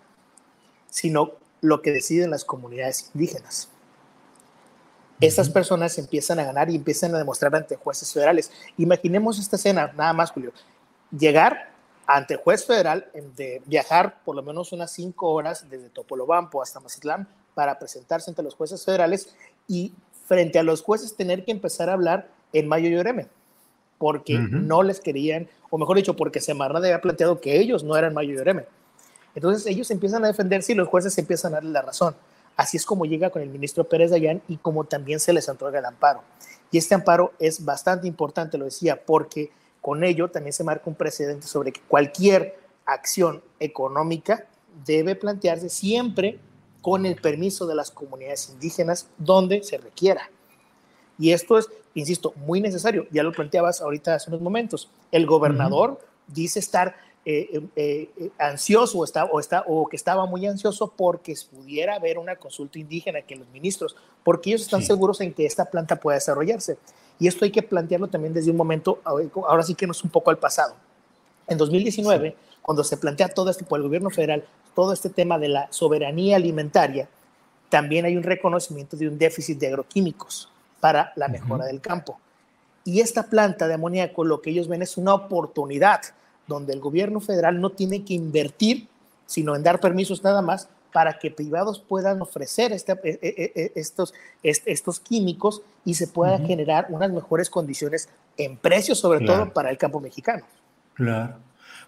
sino 0.91 1.33
lo 1.61 1.83
que 1.83 1.93
deciden 1.93 2.31
las 2.31 2.45
comunidades 2.45 3.11
indígenas. 3.15 3.71
Estas 5.21 5.49
personas 5.49 5.97
empiezan 5.99 6.39
a 6.41 6.45
ganar 6.45 6.71
y 6.71 6.77
empiezan 6.77 7.15
a 7.15 7.19
demostrar 7.19 7.55
ante 7.55 7.77
jueces 7.77 8.13
federales. 8.13 8.51
Imaginemos 8.77 9.39
esta 9.39 9.57
escena, 9.57 9.93
nada 9.97 10.13
más, 10.13 10.31
Julio. 10.31 10.53
Llegar 11.11 11.71
ante 12.07 12.35
el 12.35 12.41
juez 12.41 12.65
federal, 12.65 13.07
de 13.37 13.63
viajar 13.67 14.21
por 14.25 14.37
lo 14.37 14.43
menos 14.43 14.73
unas 14.73 14.93
cinco 14.93 15.33
horas 15.33 15.69
desde 15.69 15.89
Topolobampo 15.89 16.63
hasta 16.63 16.81
Mazatlán 16.81 17.27
para 17.55 17.79
presentarse 17.79 18.31
ante 18.31 18.43
los 18.43 18.55
jueces 18.55 18.85
federales 18.85 19.35
y 19.67 19.93
frente 20.27 20.59
a 20.59 20.63
los 20.63 20.83
jueces 20.83 21.17
tener 21.17 21.45
que 21.45 21.53
empezar 21.53 21.89
a 21.91 21.95
hablar 21.95 22.29
en 22.53 22.69
Mayo 22.69 22.89
Lloreme, 22.89 23.27
porque 23.99 24.39
no 24.39 24.83
les 24.83 25.01
querían, 25.01 25.49
o 25.71 25.79
mejor 25.79 25.97
dicho, 25.97 26.15
porque 26.15 26.41
Semarnat 26.41 26.85
había 26.85 27.01
planteado 27.01 27.41
que 27.41 27.59
ellos 27.59 27.83
no 27.83 27.97
eran 27.97 28.15
Mayo 28.15 28.35
Lloreme. 28.35 28.67
Entonces 29.35 29.67
ellos 29.67 29.91
empiezan 29.91 30.25
a 30.25 30.29
defenderse 30.29 30.73
y 30.73 30.75
los 30.75 30.89
jueces 30.89 31.17
empiezan 31.19 31.53
a 31.53 31.57
darle 31.57 31.71
la 31.71 31.83
razón. 31.83 32.15
Así 32.57 32.77
es 32.77 32.87
como 32.87 33.05
llega 33.05 33.31
con 33.31 33.43
el 33.43 33.51
ministro 33.51 33.85
Pérez 33.85 34.11
Dayán 34.11 34.43
y 34.49 34.57
como 34.57 34.85
también 34.85 35.21
se 35.21 35.33
les 35.33 35.49
otorga 35.49 35.79
el 35.79 35.85
amparo. 35.85 36.23
Y 36.71 36.79
este 36.79 36.95
amparo 36.95 37.33
es 37.39 37.65
bastante 37.65 38.09
importante, 38.09 38.59
lo 38.59 38.65
decía, 38.65 39.05
porque 39.05 39.51
con 39.81 40.03
ello 40.03 40.31
también 40.31 40.53
se 40.53 40.65
marca 40.65 40.85
un 40.87 40.95
precedente 40.95 41.47
sobre 41.47 41.73
que 41.73 41.81
cualquier 41.83 42.59
acción 42.87 43.43
económica 43.61 44.47
debe 44.85 45.15
plantearse 45.17 45.69
siempre 45.69 46.39
con 46.83 47.05
el 47.05 47.17
permiso 47.17 47.67
de 47.67 47.75
las 47.75 47.91
comunidades 47.91 48.49
indígenas 48.51 49.09
donde 49.19 49.63
se 49.63 49.79
requiera. 49.79 50.31
Y 51.19 51.33
esto 51.33 51.59
es, 51.59 51.69
insisto, 51.95 52.33
muy 52.37 52.61
necesario. 52.61 53.07
Ya 53.11 53.23
lo 53.23 53.33
planteabas 53.33 53.81
ahorita 53.81 54.15
hace 54.15 54.31
unos 54.31 54.41
momentos. 54.41 54.91
El 55.11 55.27
gobernador 55.27 56.01
dice 56.27 56.59
estar 56.59 56.97
eh, 57.29 57.61
eh, 57.75 58.31
ansioso 58.39 59.01
o, 59.01 59.05
está, 59.05 59.25
o, 59.25 59.41
está, 59.41 59.65
o 59.67 59.89
que 59.89 59.97
estaba 59.97 60.27
muy 60.27 60.47
ansioso 60.47 60.93
porque 60.97 61.35
pudiera 61.51 61.97
haber 61.97 62.19
una 62.19 62.37
consulta 62.37 62.79
indígena 62.79 63.21
que 63.23 63.35
los 63.35 63.49
ministros, 63.49 63.97
porque 64.23 64.51
ellos 64.51 64.63
están 64.63 64.85
seguros 64.85 65.21
en 65.21 65.35
que 65.35 65.45
esta 65.45 65.65
planta 65.65 65.97
pueda 65.97 66.15
desarrollarse. 66.15 66.79
Y 67.19 67.27
esto 67.27 67.45
hay 67.45 67.51
que 67.51 67.65
plantearlo 67.65 68.07
también 68.07 68.33
desde 68.33 68.53
un 68.53 68.57
momento, 68.57 69.01
ahora 69.05 69.65
sí 69.65 69.75
que 69.75 69.89
no 69.89 69.91
es 69.91 70.05
un 70.05 70.11
poco 70.11 70.31
al 70.31 70.39
pasado. 70.39 70.77
En 71.49 71.59
2019, 71.59 72.37
cuando 72.63 72.85
se 72.85 72.97
plantea 72.97 73.29
todo 73.29 73.51
esto 73.51 73.65
por 73.65 73.81
el 73.81 73.83
gobierno 73.83 74.11
federal, 74.11 74.45
todo 74.77 74.93
este 74.93 75.11
tema 75.11 75.37
de 75.37 75.49
la 75.49 75.67
soberanía 75.73 76.37
alimentaria, 76.37 77.09
también 77.69 78.05
hay 78.05 78.17
un 78.17 78.23
reconocimiento 78.23 78.97
de 78.97 79.09
un 79.09 79.19
déficit 79.19 79.59
de 79.59 79.67
agroquímicos 79.67 80.49
para 80.79 81.13
la 81.17 81.27
mejora 81.27 81.65
del 81.65 81.81
campo. 81.81 82.21
Y 82.85 83.01
esta 83.01 83.25
planta 83.25 83.67
de 83.67 83.75
amoníaco 83.75 84.23
lo 84.23 84.41
que 84.41 84.51
ellos 84.51 84.69
ven 84.69 84.83
es 84.83 84.97
una 84.97 85.15
oportunidad 85.15 86.03
donde 86.47 86.73
el 86.73 86.81
gobierno 86.81 87.21
federal 87.21 87.61
no 87.61 87.71
tiene 87.71 88.05
que 88.05 88.15
invertir, 88.15 88.89
sino 89.27 89.57
en 89.57 89.63
dar 89.63 89.81
permisos 89.81 90.23
nada 90.23 90.43
más 90.43 90.69
para 90.93 91.19
que 91.19 91.31
privados 91.31 91.79
puedan 91.79 92.23
ofrecer 92.23 92.73
este, 92.73 92.93
e, 93.05 93.19
e, 93.21 93.53
e, 93.55 93.73
estos, 93.75 94.15
estos 94.43 95.01
químicos 95.01 95.61
y 95.85 95.95
se 95.95 96.07
puedan 96.07 96.47
generar 96.47 96.87
unas 96.89 97.11
mejores 97.11 97.51
condiciones 97.51 98.09
en 98.39 98.57
precios, 98.57 98.99
sobre 98.99 99.25
todo 99.27 99.53
para 99.53 99.71
el 99.71 99.77
campo 99.77 100.01
mexicano. 100.01 100.45
Claro. 100.95 101.37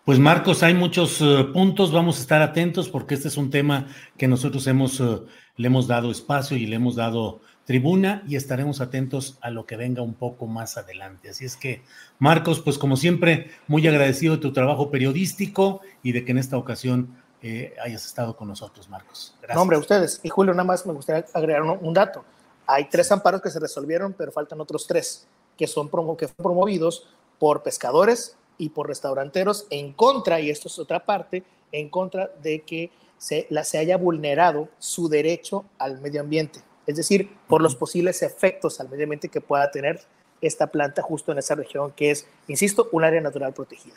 Pues 0.04 0.18
Marcos, 0.18 0.62
hay 0.62 0.74
muchos 0.74 1.20
eh, 1.20 1.44
puntos, 1.52 1.92
vamos 1.92 2.18
a 2.18 2.20
estar 2.22 2.42
atentos 2.42 2.88
porque 2.88 3.14
este 3.14 3.28
es 3.28 3.36
un 3.36 3.50
tema 3.50 3.86
que 4.16 4.28
nosotros 4.28 4.66
hemos, 4.66 5.00
eh, 5.00 5.18
le 5.56 5.66
hemos 5.66 5.86
dado 5.86 6.10
espacio 6.10 6.56
y 6.56 6.66
le 6.66 6.76
hemos 6.76 6.96
dado 6.96 7.40
tribuna 7.68 8.22
y 8.26 8.36
estaremos 8.36 8.80
atentos 8.80 9.36
a 9.42 9.50
lo 9.50 9.66
que 9.66 9.76
venga 9.76 10.00
un 10.00 10.14
poco 10.14 10.46
más 10.46 10.78
adelante. 10.78 11.28
Así 11.28 11.44
es 11.44 11.54
que, 11.54 11.82
Marcos, 12.18 12.62
pues 12.62 12.78
como 12.78 12.96
siempre, 12.96 13.50
muy 13.66 13.86
agradecido 13.86 14.36
de 14.36 14.40
tu 14.40 14.54
trabajo 14.54 14.90
periodístico 14.90 15.82
y 16.02 16.12
de 16.12 16.24
que 16.24 16.30
en 16.30 16.38
esta 16.38 16.56
ocasión 16.56 17.14
eh, 17.42 17.74
hayas 17.84 18.06
estado 18.06 18.34
con 18.36 18.48
nosotros, 18.48 18.88
Marcos. 18.88 19.34
Gracias. 19.42 19.54
No, 19.54 19.60
hombre, 19.60 19.76
ustedes. 19.76 20.18
Y 20.22 20.30
Julio, 20.30 20.54
nada 20.54 20.64
más 20.64 20.86
me 20.86 20.94
gustaría 20.94 21.26
agregar 21.34 21.60
un, 21.60 21.92
dato. 21.92 22.24
Hay 22.66 22.88
tres 22.88 23.12
amparos 23.12 23.42
que 23.42 23.50
se 23.50 23.60
resolvieron, 23.60 24.14
pero 24.14 24.32
faltan 24.32 24.58
otros 24.62 24.86
tres 24.86 25.28
que 25.58 25.66
son 25.66 25.90
promo 25.90 26.16
que 26.16 26.26
fueron 26.26 26.44
promovidos 26.44 27.06
por 27.38 27.62
pescadores 27.62 28.38
y 28.56 28.70
por 28.70 28.88
restauranteros 28.88 29.66
en 29.68 29.92
contra, 29.92 30.40
y 30.40 30.48
esto 30.48 30.68
es 30.68 30.78
otra 30.78 31.04
parte, 31.04 31.44
en 31.70 31.90
contra 31.90 32.30
de 32.42 32.62
que 32.62 32.90
se, 33.18 33.46
la, 33.50 33.62
se 33.62 33.76
haya 33.76 33.98
vulnerado 33.98 34.70
su 34.78 35.10
derecho 35.10 35.66
al 35.76 36.00
medio 36.00 36.22
ambiente 36.22 36.62
es 36.88 36.96
decir, 36.96 37.30
por 37.46 37.60
los 37.60 37.76
posibles 37.76 38.22
efectos 38.22 38.80
al 38.80 38.88
medio 38.88 39.04
ambiente 39.04 39.28
que 39.28 39.40
pueda 39.40 39.70
tener 39.70 40.00
esta 40.40 40.68
planta 40.68 41.02
justo 41.02 41.32
en 41.32 41.38
esa 41.38 41.54
región 41.54 41.92
que 41.92 42.10
es, 42.10 42.26
insisto, 42.48 42.88
un 42.92 43.04
área 43.04 43.20
natural 43.20 43.52
protegida. 43.52 43.94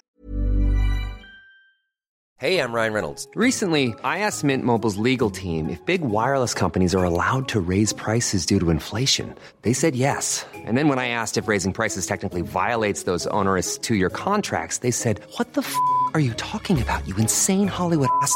Hey, 2.37 2.57
I'm 2.57 2.73
Ryan 2.73 2.93
Reynolds. 2.93 3.27
Recently, 3.35 3.93
I 4.03 4.25
asked 4.25 4.43
Mint 4.43 4.63
Mobile's 4.63 4.97
legal 4.97 5.29
team 5.29 5.69
if 5.69 5.79
big 5.85 6.01
wireless 6.01 6.55
companies 6.55 6.95
are 6.95 7.03
allowed 7.03 7.47
to 7.49 7.59
raise 7.59 7.93
prices 7.93 8.47
due 8.47 8.59
to 8.59 8.71
inflation. 8.71 9.35
They 9.61 9.73
said 9.73 9.95
yes. 9.95 10.43
And 10.65 10.75
then 10.75 10.87
when 10.89 10.97
I 10.97 11.09
asked 11.09 11.37
if 11.37 11.47
raising 11.47 11.71
prices 11.71 12.07
technically 12.07 12.41
violates 12.41 13.03
those 13.03 13.27
onerous 13.27 13.77
two-year 13.77 14.09
contracts, 14.09 14.79
they 14.79 14.89
said, 14.89 15.21
"What 15.37 15.53
the 15.53 15.61
f*** 15.61 15.71
are 16.15 16.19
you 16.19 16.33
talking 16.33 16.81
about? 16.81 17.07
You 17.07 17.15
insane 17.17 17.67
Hollywood 17.67 18.09
ass." 18.23 18.35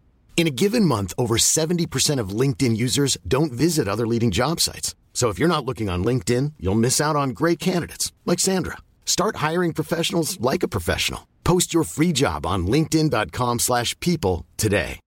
In 0.35 0.47
a 0.47 0.49
given 0.63 0.85
month, 0.85 1.13
over 1.19 1.37
70% 1.37 2.19
of 2.19 2.29
LinkedIn 2.29 2.75
users 2.75 3.15
don't 3.27 3.51
visit 3.51 3.87
other 3.87 4.07
leading 4.07 4.31
job 4.31 4.59
sites. 4.59 4.95
So 5.13 5.29
if 5.29 5.37
you're 5.37 5.47
not 5.47 5.65
looking 5.65 5.87
on 5.87 6.03
LinkedIn, 6.03 6.53
you'll 6.59 6.73
miss 6.73 6.99
out 6.99 7.15
on 7.15 7.29
great 7.35 7.59
candidates 7.59 8.11
like 8.25 8.39
Sandra. 8.39 8.77
Start 9.05 9.35
hiring 9.35 9.71
professionals 9.73 10.41
like 10.41 10.63
a 10.63 10.67
professional. 10.67 11.27
Post 11.43 11.75
your 11.75 11.83
free 11.83 12.11
job 12.11 12.47
on 12.47 12.65
linkedin.com/people 12.65 14.45
today. 14.57 14.99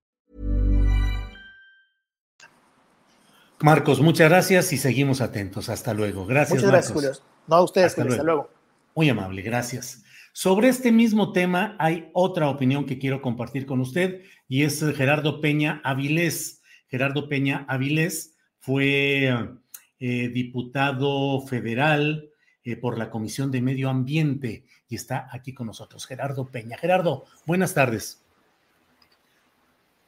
Marcos, 3.61 3.99
muchas 4.01 4.29
gracias 4.29 4.73
y 4.73 4.77
seguimos 4.77 5.21
atentos. 5.21 5.69
Hasta 5.69 5.93
luego. 5.93 6.25
Gracias, 6.25 6.57
Muchas 6.57 6.71
gracias, 6.71 6.93
Julio. 6.93 7.11
No 7.47 7.55
a 7.55 7.63
ustedes, 7.63 7.87
hasta, 7.87 8.01
luego. 8.03 8.13
hasta 8.13 8.23
luego. 8.23 8.49
Muy 8.95 9.09
amable, 9.09 9.41
gracias. 9.41 10.03
Sobre 10.37 10.67
este 10.67 10.91
mismo 10.91 11.31
tema 11.31 11.77
hay 11.79 12.09
otra 12.11 12.49
opinión 12.49 12.85
que 12.85 12.99
quiero 12.99 13.21
compartir 13.21 13.65
con 13.65 13.79
usted 13.79 14.21
y 14.49 14.63
es 14.63 14.83
Gerardo 14.93 15.39
Peña 15.39 15.79
Avilés. 15.81 16.61
Gerardo 16.89 17.29
Peña 17.29 17.65
Avilés 17.69 18.35
fue 18.59 19.29
eh, 19.97 20.27
diputado 20.27 21.39
federal 21.47 22.27
eh, 22.65 22.75
por 22.75 22.97
la 22.97 23.09
Comisión 23.09 23.49
de 23.49 23.61
Medio 23.61 23.89
Ambiente 23.89 24.65
y 24.89 24.95
está 24.95 25.29
aquí 25.31 25.53
con 25.53 25.67
nosotros. 25.67 26.05
Gerardo 26.05 26.45
Peña. 26.45 26.77
Gerardo, 26.77 27.23
buenas 27.45 27.73
tardes. 27.73 28.21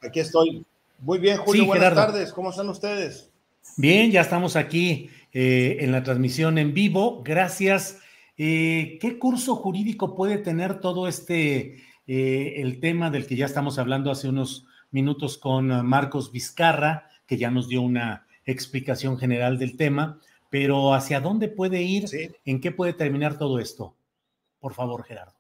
Aquí 0.02 0.20
estoy. 0.20 0.66
Muy 1.00 1.20
bien, 1.20 1.38
Julio. 1.38 1.62
Sí, 1.62 1.68
buenas 1.70 1.96
tardes. 1.96 2.34
¿Cómo 2.34 2.50
están 2.50 2.68
ustedes? 2.68 3.32
Bien, 3.78 4.12
ya 4.12 4.20
estamos 4.20 4.58
aquí 4.58 5.10
eh, 5.32 5.78
en 5.80 5.94
la 5.94 6.04
transmisión 6.04 6.58
en 6.58 6.74
vivo. 6.74 7.24
Gracias 7.24 8.00
eh, 8.38 8.98
¿Qué 9.02 9.18
curso 9.18 9.56
jurídico 9.56 10.16
puede 10.16 10.38
tener 10.38 10.80
todo 10.80 11.08
este 11.08 11.84
eh, 12.06 12.54
el 12.62 12.80
tema 12.80 13.10
del 13.10 13.26
que 13.26 13.36
ya 13.36 13.46
estamos 13.46 13.80
hablando 13.80 14.12
hace 14.12 14.30
unos 14.30 14.66
minutos 14.92 15.38
con 15.38 15.86
Marcos 15.86 16.32
Vizcarra, 16.32 17.10
que 17.26 17.38
ya 17.38 17.52
nos 17.52 17.68
dio 17.68 17.82
una 17.82 18.28
explicación 18.46 19.18
general 19.18 19.58
del 19.58 19.76
tema, 19.76 20.22
pero 20.50 20.94
¿hacia 20.94 21.20
dónde 21.20 21.50
puede 21.50 21.82
ir? 21.82 22.06
¿En 22.46 22.62
qué 22.62 22.72
puede 22.72 22.94
terminar 22.94 23.38
todo 23.38 23.60
esto? 23.60 23.96
Por 24.60 24.74
favor, 24.74 25.04
Gerardo. 25.04 25.36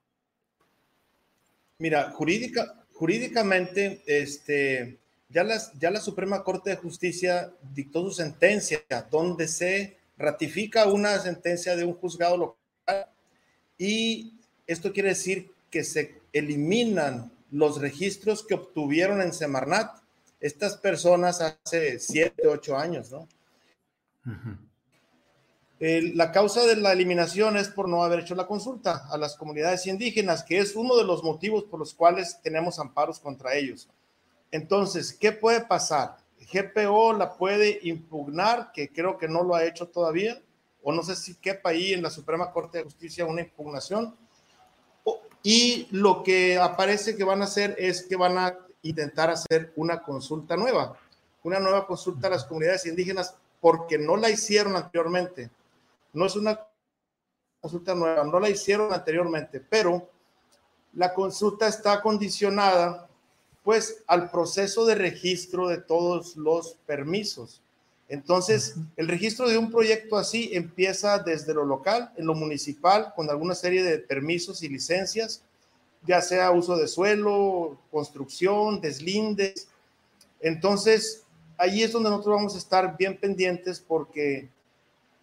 Mira, 1.79 2.11
jurídica, 2.11 2.85
jurídicamente, 2.91 4.03
este, 4.05 4.99
ya, 5.29 5.45
ya 5.79 5.91
la 5.91 6.01
Suprema 6.01 6.43
Corte 6.43 6.71
de 6.71 6.75
Justicia 6.75 7.53
dictó 7.73 8.03
su 8.03 8.11
sentencia, 8.11 8.81
donde 9.09 9.47
se 9.47 9.97
ratifica 10.17 10.87
una 10.87 11.17
sentencia 11.19 11.75
de 11.75 11.85
un 11.85 11.93
juzgado 11.93 12.35
local 12.35 12.66
y 13.77 14.33
esto 14.65 14.93
quiere 14.93 15.09
decir 15.09 15.51
que 15.69 15.83
se 15.83 16.21
eliminan 16.33 17.31
los 17.51 17.79
registros 17.79 18.45
que 18.45 18.55
obtuvieron 18.55 19.21
en 19.21 19.33
Semarnat 19.33 20.01
estas 20.39 20.77
personas 20.77 21.41
hace 21.41 21.99
siete, 21.99 22.47
ocho 22.47 22.77
años, 22.77 23.11
¿no? 23.11 23.27
la 25.79 26.31
causa 26.31 26.65
de 26.65 26.75
la 26.75 26.91
eliminación 26.91 27.55
es 27.55 27.69
por 27.69 27.87
no 27.87 28.03
haber 28.03 28.21
hecho 28.21 28.33
la 28.33 28.47
consulta 28.47 29.07
a 29.09 29.17
las 29.17 29.35
comunidades 29.35 29.85
indígenas, 29.85 30.43
que 30.43 30.57
es 30.57 30.75
uno 30.75 30.95
de 30.95 31.03
los 31.03 31.23
motivos 31.23 31.65
por 31.65 31.79
los 31.79 31.93
cuales 31.93 32.39
tenemos 32.41 32.79
amparos 32.79 33.19
contra 33.19 33.53
ellos. 33.55 33.87
Entonces, 34.51 35.13
¿qué 35.13 35.31
puede 35.31 35.61
pasar? 35.61 36.17
GPO 36.51 37.13
la 37.13 37.37
puede 37.37 37.79
impugnar, 37.83 38.71
que 38.71 38.89
creo 38.89 39.17
que 39.17 39.27
no 39.27 39.43
lo 39.43 39.55
ha 39.55 39.65
hecho 39.65 39.87
todavía, 39.87 40.41
o 40.89 40.93
no 40.93 41.03
sé 41.03 41.17
si 41.17 41.35
quepa 41.35 41.71
ahí 41.71 41.91
en 41.91 42.01
la 42.01 42.09
Suprema 42.09 42.49
Corte 42.49 42.77
de 42.77 42.85
Justicia 42.85 43.25
una 43.25 43.41
impugnación. 43.41 44.15
Y 45.43 45.85
lo 45.91 46.23
que 46.23 46.57
aparece 46.57 47.17
que 47.17 47.25
van 47.25 47.41
a 47.41 47.43
hacer 47.43 47.75
es 47.77 48.03
que 48.03 48.15
van 48.15 48.37
a 48.37 48.57
intentar 48.83 49.29
hacer 49.29 49.73
una 49.75 50.01
consulta 50.01 50.55
nueva, 50.55 50.97
una 51.43 51.59
nueva 51.59 51.85
consulta 51.85 52.27
a 52.27 52.29
las 52.29 52.45
comunidades 52.45 52.85
indígenas 52.85 53.35
porque 53.59 53.97
no 53.97 54.15
la 54.15 54.29
hicieron 54.29 54.77
anteriormente. 54.77 55.49
No 56.13 56.25
es 56.25 56.37
una 56.37 56.57
consulta 57.59 57.93
nueva, 57.93 58.23
no 58.23 58.39
la 58.39 58.49
hicieron 58.49 58.93
anteriormente, 58.93 59.59
pero 59.59 60.09
la 60.93 61.13
consulta 61.13 61.67
está 61.67 62.01
condicionada 62.01 63.09
pues 63.61 64.05
al 64.07 64.31
proceso 64.31 64.85
de 64.85 64.95
registro 64.95 65.67
de 65.67 65.79
todos 65.79 66.37
los 66.37 66.77
permisos. 66.85 67.61
Entonces, 68.09 68.75
el 68.95 69.07
registro 69.07 69.49
de 69.49 69.57
un 69.57 69.69
proyecto 69.69 70.17
así 70.17 70.51
empieza 70.53 71.19
desde 71.19 71.53
lo 71.53 71.65
local, 71.65 72.11
en 72.15 72.25
lo 72.25 72.35
municipal, 72.35 73.13
con 73.15 73.29
alguna 73.29 73.53
serie 73.53 73.83
de 73.83 73.99
permisos 73.99 74.63
y 74.63 74.69
licencias, 74.69 75.41
ya 76.05 76.21
sea 76.21 76.51
uso 76.51 76.77
de 76.77 76.87
suelo, 76.87 77.77
construcción, 77.91 78.79
deslindes. 78.79 79.67
Entonces, 80.39 81.23
ahí 81.57 81.83
es 81.83 81.91
donde 81.91 82.09
nosotros 82.09 82.35
vamos 82.35 82.55
a 82.55 82.59
estar 82.59 82.95
bien 82.97 83.17
pendientes 83.17 83.79
porque 83.79 84.47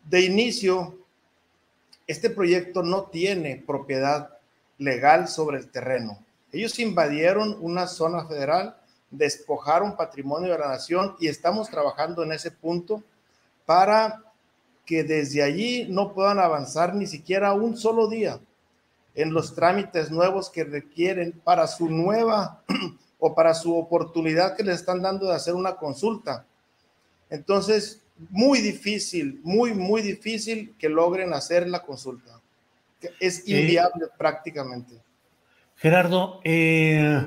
de 0.05 0.21
inicio, 0.21 0.99
este 2.07 2.29
proyecto 2.29 2.83
no 2.83 3.05
tiene 3.05 3.63
propiedad 3.67 4.39
legal 4.77 5.29
sobre 5.29 5.59
el 5.59 5.71
terreno. 5.71 6.19
Ellos 6.53 6.79
invadieron 6.79 7.57
una 7.61 7.87
zona 7.87 8.27
federal, 8.27 8.77
despojaron 9.17 9.97
patrimonio 9.97 10.53
de 10.53 10.59
la 10.59 10.69
nación 10.69 11.17
y 11.21 11.29
estamos 11.29 11.71
trabajando 11.71 12.23
en 12.23 12.33
ese 12.33 12.51
punto 12.51 13.03
para 13.67 14.23
que 14.85 15.05
desde 15.05 15.43
allí 15.43 15.87
no 15.89 16.13
puedan 16.13 16.39
avanzar 16.39 16.95
ni 16.95 17.07
siquiera 17.07 17.55
un 17.55 17.77
solo 17.77 18.09
día 18.09 18.39
en 19.15 19.33
los 19.33 19.55
trámites 19.55 20.11
nuevos 20.11 20.51
que 20.51 20.65
requieren 20.65 21.33
para 21.45 21.67
su 21.67 21.89
nueva 21.89 22.63
o 23.19 23.35
para 23.35 23.55
su 23.55 23.77
oportunidad 23.77 24.57
que 24.57 24.65
les 24.65 24.77
están 24.81 25.01
dando 25.01 25.29
de 25.29 25.35
hacer 25.35 25.55
una 25.55 25.77
consulta. 25.77 26.45
Entonces, 27.31 28.03
muy 28.31 28.61
difícil, 28.61 29.41
muy, 29.43 29.73
muy 29.73 30.03
difícil 30.03 30.75
que 30.79 30.89
logren 30.89 31.33
hacer 31.33 31.69
la 31.69 31.83
consulta. 31.83 32.41
Es 33.21 33.49
inviable 33.49 34.07
prácticamente. 34.19 34.95
Gerardo, 35.77 36.41
eh, 36.45 37.23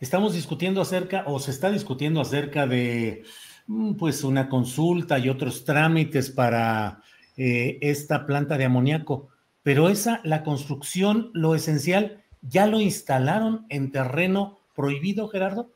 estamos 0.00 0.34
discutiendo 0.34 0.80
acerca, 0.80 1.24
o 1.26 1.38
se 1.38 1.50
está 1.50 1.70
discutiendo 1.70 2.20
acerca 2.20 2.66
de, 2.66 3.24
mm, 3.66 3.94
pues, 3.94 4.24
una 4.24 4.48
consulta 4.48 5.18
y 5.18 5.28
otros 5.28 5.64
trámites 5.64 6.30
para 6.30 7.02
eh, 7.36 7.78
esta 7.80 8.26
planta 8.26 8.58
de 8.58 8.64
amoníaco 8.64 9.28
pero 9.68 9.90
esa, 9.90 10.22
la 10.24 10.44
construcción, 10.44 11.30
lo 11.34 11.54
esencial, 11.54 12.24
¿ya 12.40 12.66
lo 12.66 12.80
instalaron 12.80 13.66
en 13.68 13.92
terreno 13.92 14.60
prohibido, 14.74 15.28
Gerardo? 15.28 15.70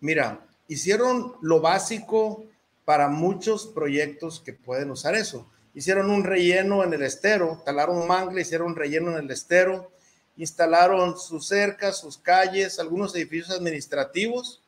Mira, 0.00 0.46
hicieron 0.68 1.36
lo 1.40 1.62
básico 1.62 2.44
para 2.84 3.08
muchos 3.08 3.66
proyectos 3.66 4.40
que 4.40 4.52
pueden 4.52 4.90
usar 4.90 5.14
eso. 5.14 5.48
Hicieron 5.72 6.10
un 6.10 6.22
relleno 6.22 6.84
en 6.84 6.92
el 6.92 7.02
estero, 7.02 7.62
talaron 7.64 8.06
mangle, 8.06 8.42
hicieron 8.42 8.68
un 8.68 8.76
relleno 8.76 9.12
en 9.12 9.24
el 9.24 9.30
estero, 9.30 9.90
instalaron 10.36 11.18
sus 11.18 11.46
cercas, 11.46 11.98
sus 11.98 12.18
calles, 12.18 12.78
algunos 12.78 13.14
edificios 13.14 13.50
administrativos, 13.50 14.62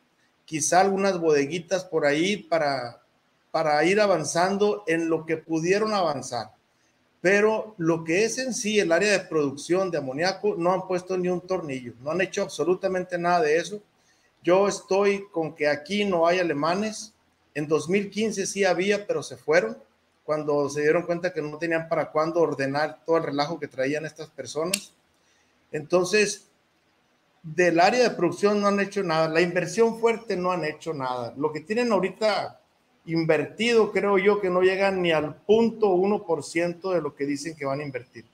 quizá 0.44 0.80
algunas 0.80 1.18
bodeguitas 1.18 1.84
por 1.84 2.06
ahí 2.06 2.36
para, 2.36 3.02
para 3.50 3.84
ir 3.84 4.00
avanzando 4.00 4.84
en 4.86 5.08
lo 5.08 5.26
que 5.26 5.36
pudieron 5.36 5.92
avanzar 5.92 6.52
pero 7.20 7.74
lo 7.78 8.04
que 8.04 8.24
es 8.24 8.38
en 8.38 8.54
sí 8.54 8.78
el 8.78 8.92
área 8.92 9.10
de 9.12 9.20
producción 9.20 9.90
de 9.90 9.98
amoníaco 9.98 10.54
no 10.56 10.72
han 10.72 10.86
puesto 10.86 11.16
ni 11.16 11.28
un 11.28 11.40
tornillo, 11.40 11.94
no 12.00 12.12
han 12.12 12.20
hecho 12.20 12.42
absolutamente 12.42 13.18
nada 13.18 13.42
de 13.42 13.56
eso. 13.56 13.80
Yo 14.42 14.68
estoy 14.68 15.26
con 15.32 15.54
que 15.54 15.68
aquí 15.68 16.04
no 16.04 16.26
hay 16.26 16.38
alemanes. 16.38 17.12
En 17.54 17.66
2015 17.66 18.46
sí 18.46 18.64
había, 18.64 19.06
pero 19.06 19.22
se 19.22 19.36
fueron 19.36 19.76
cuando 20.24 20.68
se 20.68 20.82
dieron 20.82 21.02
cuenta 21.02 21.32
que 21.32 21.42
no 21.42 21.58
tenían 21.58 21.88
para 21.88 22.12
cuándo 22.12 22.40
ordenar 22.40 23.00
todo 23.04 23.16
el 23.16 23.24
relajo 23.24 23.58
que 23.58 23.66
traían 23.66 24.06
estas 24.06 24.28
personas. 24.28 24.92
Entonces, 25.72 26.50
del 27.42 27.80
área 27.80 28.02
de 28.02 28.10
producción 28.16 28.60
no 28.60 28.68
han 28.68 28.80
hecho 28.80 29.02
nada, 29.02 29.28
la 29.28 29.40
inversión 29.40 29.98
fuerte 29.98 30.36
no 30.36 30.50
han 30.50 30.64
hecho 30.64 30.92
nada. 30.94 31.34
Lo 31.36 31.52
que 31.52 31.60
tienen 31.60 31.92
ahorita 31.92 32.60
invertido, 33.06 33.90
creo 33.92 34.18
yo, 34.18 34.40
que 34.40 34.50
no 34.50 34.60
llegan 34.60 35.02
ni 35.02 35.12
al 35.12 35.34
punto 35.34 35.94
1% 35.94 36.92
de 36.92 37.00
lo 37.00 37.14
que 37.14 37.26
dicen 37.26 37.56
que 37.56 37.64
van 37.64 37.80
a 37.80 37.84
invertir. 37.84 38.24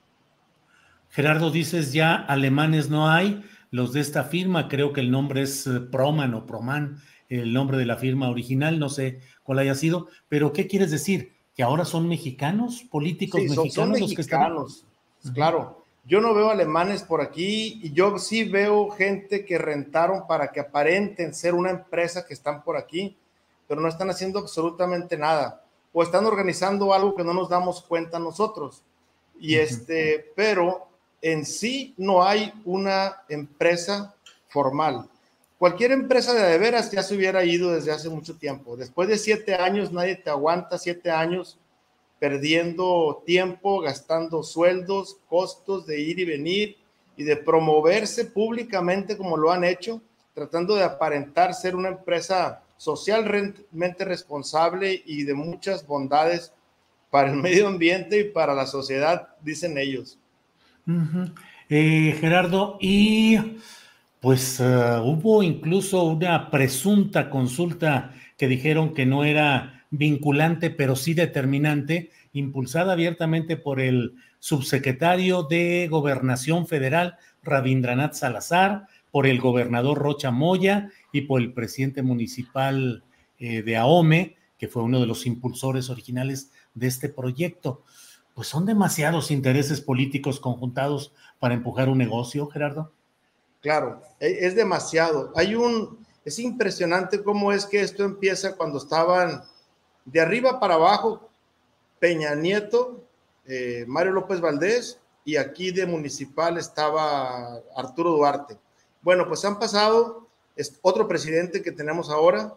Gerardo, 1.10 1.50
dices 1.50 1.92
ya 1.92 2.16
alemanes 2.16 2.90
no 2.90 3.08
hay, 3.08 3.44
los 3.70 3.92
de 3.92 4.00
esta 4.00 4.24
firma, 4.24 4.68
creo 4.68 4.92
que 4.92 5.00
el 5.00 5.12
nombre 5.12 5.42
es 5.42 5.66
eh, 5.66 5.80
Proman 5.80 6.34
o 6.34 6.44
Proman, 6.44 7.00
el 7.28 7.52
nombre 7.52 7.78
de 7.78 7.86
la 7.86 7.96
firma 7.96 8.28
original, 8.28 8.78
no 8.78 8.88
sé 8.88 9.20
cuál 9.44 9.60
haya 9.60 9.74
sido, 9.76 10.08
pero 10.28 10.52
¿qué 10.52 10.66
quieres 10.66 10.90
decir? 10.90 11.32
¿Que 11.54 11.62
ahora 11.62 11.84
son 11.84 12.08
mexicanos, 12.08 12.82
políticos 12.90 13.42
mexicanos, 13.42 14.00
los 14.00 14.12
que 14.12 14.22
están? 14.22 14.54
Claro, 15.34 15.83
yo 16.06 16.20
no 16.20 16.34
veo 16.34 16.50
alemanes 16.50 17.02
por 17.02 17.20
aquí 17.20 17.80
y 17.82 17.92
yo 17.92 18.18
sí 18.18 18.44
veo 18.44 18.90
gente 18.90 19.44
que 19.44 19.58
rentaron 19.58 20.26
para 20.26 20.52
que 20.52 20.60
aparenten 20.60 21.34
ser 21.34 21.54
una 21.54 21.70
empresa 21.70 22.26
que 22.26 22.34
están 22.34 22.62
por 22.62 22.76
aquí 22.76 23.16
pero 23.66 23.80
no 23.80 23.88
están 23.88 24.10
haciendo 24.10 24.38
absolutamente 24.38 25.16
nada 25.16 25.62
o 25.92 26.02
están 26.02 26.26
organizando 26.26 26.92
algo 26.92 27.14
que 27.14 27.24
no 27.24 27.32
nos 27.32 27.48
damos 27.48 27.82
cuenta 27.82 28.18
nosotros. 28.18 28.82
Y 29.38 29.56
este, 29.56 30.32
pero 30.34 30.88
en 31.22 31.44
sí 31.44 31.94
no 31.96 32.24
hay 32.24 32.52
una 32.64 33.22
empresa 33.28 34.14
formal. 34.48 35.08
Cualquier 35.58 35.92
empresa 35.92 36.34
de 36.34 36.42
de 36.42 36.58
veras 36.58 36.90
ya 36.90 37.02
se 37.02 37.14
hubiera 37.14 37.44
ido 37.44 37.72
desde 37.72 37.92
hace 37.92 38.08
mucho 38.08 38.36
tiempo. 38.36 38.76
Después 38.76 39.08
de 39.08 39.18
siete 39.18 39.54
años, 39.54 39.92
nadie 39.92 40.16
te 40.16 40.30
aguanta 40.30 40.78
siete 40.78 41.10
años 41.10 41.58
perdiendo 42.18 43.22
tiempo, 43.26 43.80
gastando 43.80 44.42
sueldos, 44.42 45.18
costos 45.28 45.86
de 45.86 46.00
ir 46.00 46.18
y 46.20 46.24
venir 46.24 46.76
y 47.16 47.24
de 47.24 47.36
promoverse 47.36 48.24
públicamente 48.24 49.16
como 49.16 49.36
lo 49.36 49.52
han 49.52 49.64
hecho, 49.64 50.00
tratando 50.34 50.74
de 50.74 50.84
aparentar 50.84 51.54
ser 51.54 51.76
una 51.76 51.88
empresa 51.88 52.62
socialmente 52.76 54.04
responsable 54.04 55.02
y 55.06 55.22
de 55.22 55.34
muchas 55.34 55.86
bondades 55.86 56.52
para 57.10 57.30
el 57.30 57.36
medio 57.42 57.68
ambiente 57.68 58.20
y 58.20 58.24
para 58.24 58.54
la 58.54 58.66
sociedad, 58.66 59.28
dicen 59.42 59.78
ellos. 59.78 60.18
Eh, 61.68 62.16
Gerardo, 62.20 62.76
y 62.80 63.38
pues 64.20 64.60
eh, 64.60 64.64
hubo 65.02 65.42
incluso 65.42 66.02
una 66.04 66.50
presunta 66.50 67.30
consulta 67.30 68.12
que 68.36 68.48
dijeron 68.48 68.92
que 68.94 69.06
no 69.06 69.24
era 69.24 69.73
vinculante, 69.98 70.70
pero 70.70 70.96
sí 70.96 71.14
determinante, 71.14 72.10
impulsada 72.32 72.92
abiertamente 72.92 73.56
por 73.56 73.80
el 73.80 74.14
subsecretario 74.38 75.44
de 75.44 75.88
Gobernación 75.90 76.66
Federal, 76.66 77.16
Rabindranath 77.42 78.14
Salazar, 78.14 78.86
por 79.10 79.26
el 79.26 79.40
gobernador 79.40 79.98
Rocha 79.98 80.30
Moya 80.30 80.90
y 81.12 81.22
por 81.22 81.40
el 81.40 81.52
presidente 81.52 82.02
municipal 82.02 83.04
eh, 83.38 83.62
de 83.62 83.76
Ahome, 83.76 84.36
que 84.58 84.68
fue 84.68 84.82
uno 84.82 85.00
de 85.00 85.06
los 85.06 85.26
impulsores 85.26 85.90
originales 85.90 86.50
de 86.74 86.88
este 86.88 87.08
proyecto. 87.08 87.82
Pues 88.34 88.48
son 88.48 88.66
demasiados 88.66 89.30
intereses 89.30 89.80
políticos 89.80 90.40
conjuntados 90.40 91.12
para 91.38 91.54
empujar 91.54 91.88
un 91.88 91.98
negocio, 91.98 92.48
Gerardo. 92.48 92.92
Claro, 93.60 94.02
e, 94.18 94.46
es 94.46 94.56
demasiado. 94.56 95.32
Hay 95.36 95.54
un, 95.54 96.04
es 96.24 96.38
impresionante 96.38 97.22
cómo 97.22 97.52
es 97.52 97.66
que 97.66 97.80
esto 97.80 98.04
empieza 98.04 98.56
cuando 98.56 98.78
estaban 98.78 99.42
de 100.04 100.20
arriba 100.20 100.60
para 100.60 100.74
abajo, 100.74 101.28
Peña 101.98 102.34
Nieto, 102.34 103.04
eh, 103.46 103.84
Mario 103.86 104.12
López 104.12 104.40
Valdés 104.40 104.98
y 105.24 105.36
aquí 105.36 105.70
de 105.70 105.86
municipal 105.86 106.58
estaba 106.58 107.60
Arturo 107.76 108.12
Duarte. 108.12 108.58
Bueno, 109.02 109.26
pues 109.26 109.44
han 109.44 109.58
pasado 109.58 110.24
es 110.56 110.78
otro 110.82 111.08
presidente 111.08 111.62
que 111.62 111.72
tenemos 111.72 112.10
ahora, 112.10 112.54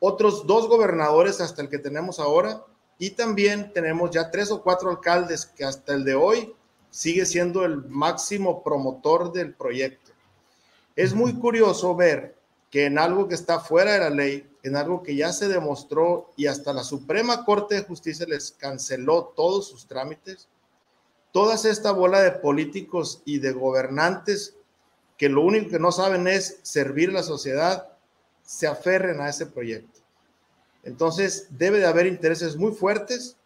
otros 0.00 0.46
dos 0.46 0.68
gobernadores 0.68 1.40
hasta 1.40 1.62
el 1.62 1.68
que 1.68 1.78
tenemos 1.78 2.18
ahora 2.18 2.62
y 2.98 3.10
también 3.10 3.72
tenemos 3.72 4.10
ya 4.10 4.30
tres 4.30 4.50
o 4.50 4.62
cuatro 4.62 4.90
alcaldes 4.90 5.44
que 5.44 5.64
hasta 5.64 5.94
el 5.94 6.04
de 6.04 6.14
hoy 6.14 6.54
sigue 6.90 7.26
siendo 7.26 7.64
el 7.64 7.84
máximo 7.88 8.62
promotor 8.62 9.32
del 9.32 9.52
proyecto. 9.54 10.12
Es 10.96 11.12
muy 11.12 11.34
curioso 11.34 11.94
ver 11.94 12.36
que 12.70 12.86
en 12.86 12.98
algo 12.98 13.28
que 13.28 13.34
está 13.34 13.60
fuera 13.60 13.92
de 13.92 14.00
la 14.00 14.10
ley, 14.10 14.47
en 14.62 14.76
algo 14.76 15.02
que 15.02 15.16
ya 15.16 15.32
se 15.32 15.48
demostró 15.48 16.30
y 16.36 16.46
hasta 16.46 16.72
la 16.72 16.84
Suprema 16.84 17.44
Corte 17.44 17.76
de 17.76 17.84
Justicia 17.84 18.26
les 18.26 18.52
canceló 18.52 19.32
todos 19.36 19.68
sus 19.68 19.86
trámites, 19.86 20.48
toda 21.32 21.54
esta 21.54 21.92
bola 21.92 22.20
de 22.20 22.32
políticos 22.32 23.22
y 23.24 23.38
de 23.38 23.52
gobernantes 23.52 24.54
que 25.16 25.28
lo 25.28 25.42
único 25.42 25.70
que 25.70 25.78
no 25.78 25.92
saben 25.92 26.28
es 26.28 26.60
servir 26.62 27.10
a 27.10 27.14
la 27.14 27.22
sociedad, 27.22 27.88
se 28.42 28.66
aferren 28.66 29.20
a 29.20 29.28
ese 29.28 29.46
proyecto. 29.46 30.00
Entonces, 30.84 31.48
debe 31.50 31.80
de 31.80 31.86
haber 31.86 32.06
intereses 32.06 32.56
muy 32.56 32.72
fuertes. 32.72 33.36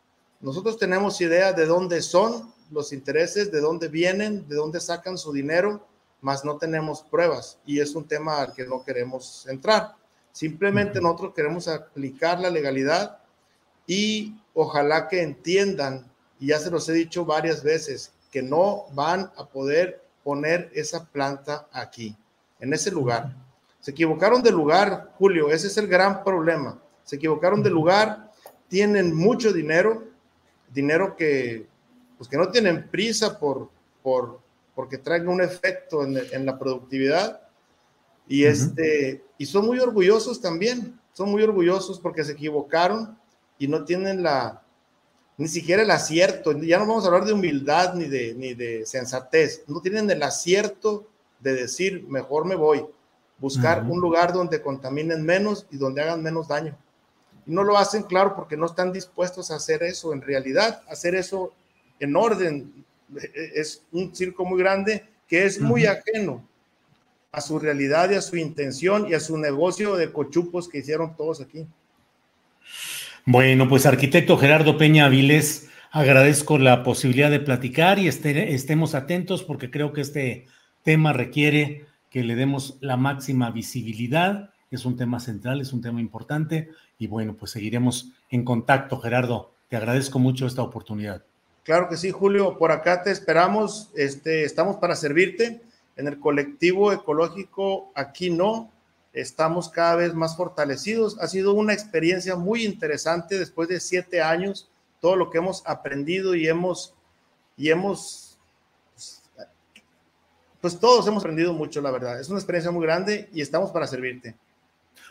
Nosotros 0.40 0.78
tenemos 0.78 1.20
idea 1.20 1.52
de 1.52 1.66
dónde 1.66 2.02
son 2.02 2.52
los 2.70 2.92
intereses, 2.92 3.50
de 3.50 3.60
dónde 3.60 3.88
vienen, 3.88 4.46
de 4.48 4.56
dónde 4.56 4.80
sacan 4.80 5.16
su 5.16 5.32
dinero, 5.32 5.86
mas 6.20 6.44
no 6.44 6.56
tenemos 6.56 7.02
pruebas 7.02 7.58
y 7.66 7.80
es 7.80 7.94
un 7.94 8.06
tema 8.06 8.40
al 8.42 8.54
que 8.54 8.66
no 8.66 8.84
queremos 8.84 9.46
entrar. 9.48 9.96
Simplemente 10.32 11.00
nosotros 11.00 11.34
queremos 11.34 11.68
aplicar 11.68 12.40
la 12.40 12.50
legalidad 12.50 13.18
y 13.86 14.34
ojalá 14.54 15.08
que 15.08 15.22
entiendan, 15.22 16.10
y 16.40 16.48
ya 16.48 16.58
se 16.58 16.70
los 16.70 16.88
he 16.88 16.92
dicho 16.92 17.24
varias 17.24 17.62
veces, 17.62 18.12
que 18.30 18.42
no 18.42 18.86
van 18.94 19.30
a 19.36 19.46
poder 19.46 20.02
poner 20.24 20.70
esa 20.74 21.04
planta 21.04 21.68
aquí, 21.72 22.16
en 22.58 22.72
ese 22.72 22.90
lugar. 22.90 23.34
Se 23.80 23.90
equivocaron 23.90 24.42
de 24.42 24.50
lugar, 24.50 25.12
Julio, 25.18 25.50
ese 25.50 25.66
es 25.66 25.76
el 25.76 25.88
gran 25.88 26.24
problema. 26.24 26.80
Se 27.04 27.16
equivocaron 27.16 27.62
de 27.62 27.70
lugar, 27.70 28.30
tienen 28.68 29.14
mucho 29.14 29.52
dinero, 29.52 30.04
dinero 30.72 31.16
que, 31.16 31.66
pues 32.16 32.28
que 32.28 32.36
no 32.36 32.48
tienen 32.48 32.88
prisa 32.88 33.38
por, 33.38 33.68
por, 34.02 34.40
porque 34.74 34.98
traiga 34.98 35.30
un 35.30 35.42
efecto 35.42 36.04
en, 36.04 36.46
la 36.46 36.58
productividad. 36.58 37.42
Y, 38.28 38.44
este, 38.44 39.24
y 39.38 39.46
son 39.46 39.66
muy 39.66 39.78
orgullosos 39.78 40.40
también, 40.40 40.98
son 41.12 41.30
muy 41.30 41.42
orgullosos 41.42 41.98
porque 42.00 42.24
se 42.24 42.32
equivocaron 42.32 43.18
y 43.58 43.68
no 43.68 43.84
tienen 43.84 44.22
la, 44.22 44.62
ni 45.36 45.48
siquiera 45.48 45.82
el 45.82 45.90
acierto, 45.90 46.52
ya 46.60 46.78
no 46.78 46.86
vamos 46.86 47.04
a 47.04 47.08
hablar 47.08 47.24
de 47.24 47.32
humildad 47.32 47.94
ni 47.94 48.06
de, 48.06 48.34
ni 48.34 48.54
de 48.54 48.86
sensatez, 48.86 49.64
no 49.66 49.80
tienen 49.80 50.10
el 50.10 50.22
acierto 50.22 51.06
de 51.40 51.54
decir, 51.54 52.06
mejor 52.08 52.44
me 52.44 52.54
voy, 52.54 52.84
buscar 53.38 53.84
un 53.88 54.00
lugar 54.00 54.32
donde 54.32 54.62
contaminen 54.62 55.24
menos 55.24 55.66
y 55.70 55.76
donde 55.76 56.00
hagan 56.00 56.22
menos 56.22 56.46
daño. 56.46 56.78
Y 57.44 57.50
no 57.50 57.64
lo 57.64 57.76
hacen, 57.76 58.04
claro, 58.04 58.36
porque 58.36 58.56
no 58.56 58.66
están 58.66 58.92
dispuestos 58.92 59.50
a 59.50 59.56
hacer 59.56 59.82
eso 59.82 60.12
en 60.12 60.22
realidad, 60.22 60.82
hacer 60.88 61.16
eso 61.16 61.52
en 61.98 62.14
orden. 62.14 62.84
Es 63.34 63.82
un 63.90 64.14
circo 64.14 64.44
muy 64.44 64.60
grande 64.60 65.04
que 65.26 65.44
es 65.44 65.60
muy 65.60 65.86
ajeno 65.86 66.46
a 67.32 67.40
su 67.40 67.58
realidad 67.58 68.10
y 68.10 68.14
a 68.14 68.22
su 68.22 68.36
intención 68.36 69.06
y 69.08 69.14
a 69.14 69.20
su 69.20 69.38
negocio 69.38 69.96
de 69.96 70.12
cochupos 70.12 70.68
que 70.68 70.78
hicieron 70.78 71.16
todos 71.16 71.40
aquí. 71.40 71.66
Bueno, 73.24 73.68
pues 73.68 73.86
arquitecto 73.86 74.36
Gerardo 74.36 74.76
Peña 74.76 75.06
Avilés, 75.06 75.68
agradezco 75.90 76.58
la 76.58 76.82
posibilidad 76.82 77.30
de 77.30 77.40
platicar 77.40 77.98
y 77.98 78.08
este, 78.08 78.52
estemos 78.52 78.94
atentos 78.94 79.42
porque 79.42 79.70
creo 79.70 79.92
que 79.92 80.02
este 80.02 80.46
tema 80.82 81.12
requiere 81.14 81.86
que 82.10 82.22
le 82.22 82.34
demos 82.34 82.76
la 82.80 82.98
máxima 82.98 83.50
visibilidad. 83.50 84.50
Es 84.70 84.84
un 84.84 84.96
tema 84.96 85.18
central, 85.18 85.60
es 85.60 85.72
un 85.72 85.80
tema 85.80 86.00
importante 86.00 86.68
y 86.98 87.06
bueno, 87.06 87.34
pues 87.34 87.52
seguiremos 87.52 88.12
en 88.30 88.44
contacto, 88.44 89.00
Gerardo. 89.00 89.52
Te 89.68 89.76
agradezco 89.76 90.18
mucho 90.18 90.46
esta 90.46 90.62
oportunidad. 90.62 91.24
Claro 91.62 91.88
que 91.88 91.96
sí, 91.96 92.10
Julio. 92.10 92.58
Por 92.58 92.72
acá 92.72 93.02
te 93.02 93.10
esperamos. 93.10 93.90
Este, 93.94 94.44
estamos 94.44 94.76
para 94.76 94.96
servirte. 94.96 95.62
En 95.96 96.08
el 96.08 96.18
colectivo 96.18 96.92
ecológico, 96.92 97.92
aquí 97.94 98.30
no, 98.30 98.70
estamos 99.12 99.68
cada 99.68 99.96
vez 99.96 100.14
más 100.14 100.36
fortalecidos. 100.36 101.18
Ha 101.20 101.28
sido 101.28 101.52
una 101.52 101.72
experiencia 101.72 102.36
muy 102.36 102.64
interesante 102.64 103.38
después 103.38 103.68
de 103.68 103.80
siete 103.80 104.22
años, 104.22 104.68
todo 105.00 105.16
lo 105.16 105.30
que 105.30 105.38
hemos 105.38 105.62
aprendido 105.66 106.34
y 106.34 106.48
hemos, 106.48 106.94
y 107.56 107.70
hemos, 107.70 108.38
pues 110.60 110.78
todos 110.78 111.06
hemos 111.06 111.22
aprendido 111.22 111.52
mucho, 111.52 111.80
la 111.80 111.90
verdad. 111.90 112.20
Es 112.20 112.28
una 112.28 112.38
experiencia 112.38 112.70
muy 112.70 112.82
grande 112.82 113.28
y 113.32 113.42
estamos 113.42 113.70
para 113.70 113.86
servirte. 113.86 114.36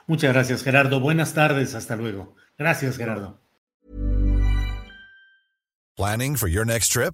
Muchas 0.07 0.33
gracias, 0.33 0.63
Gerardo. 0.63 0.99
Buenas 0.99 1.33
tardes, 1.33 1.75
hasta 1.75 1.95
luego. 1.95 2.35
Gracias, 2.57 2.97
Gerardo. 2.97 3.39
Planning 5.95 6.35
for 6.35 6.49
your 6.49 6.65
next 6.65 6.91
trip? 6.91 7.13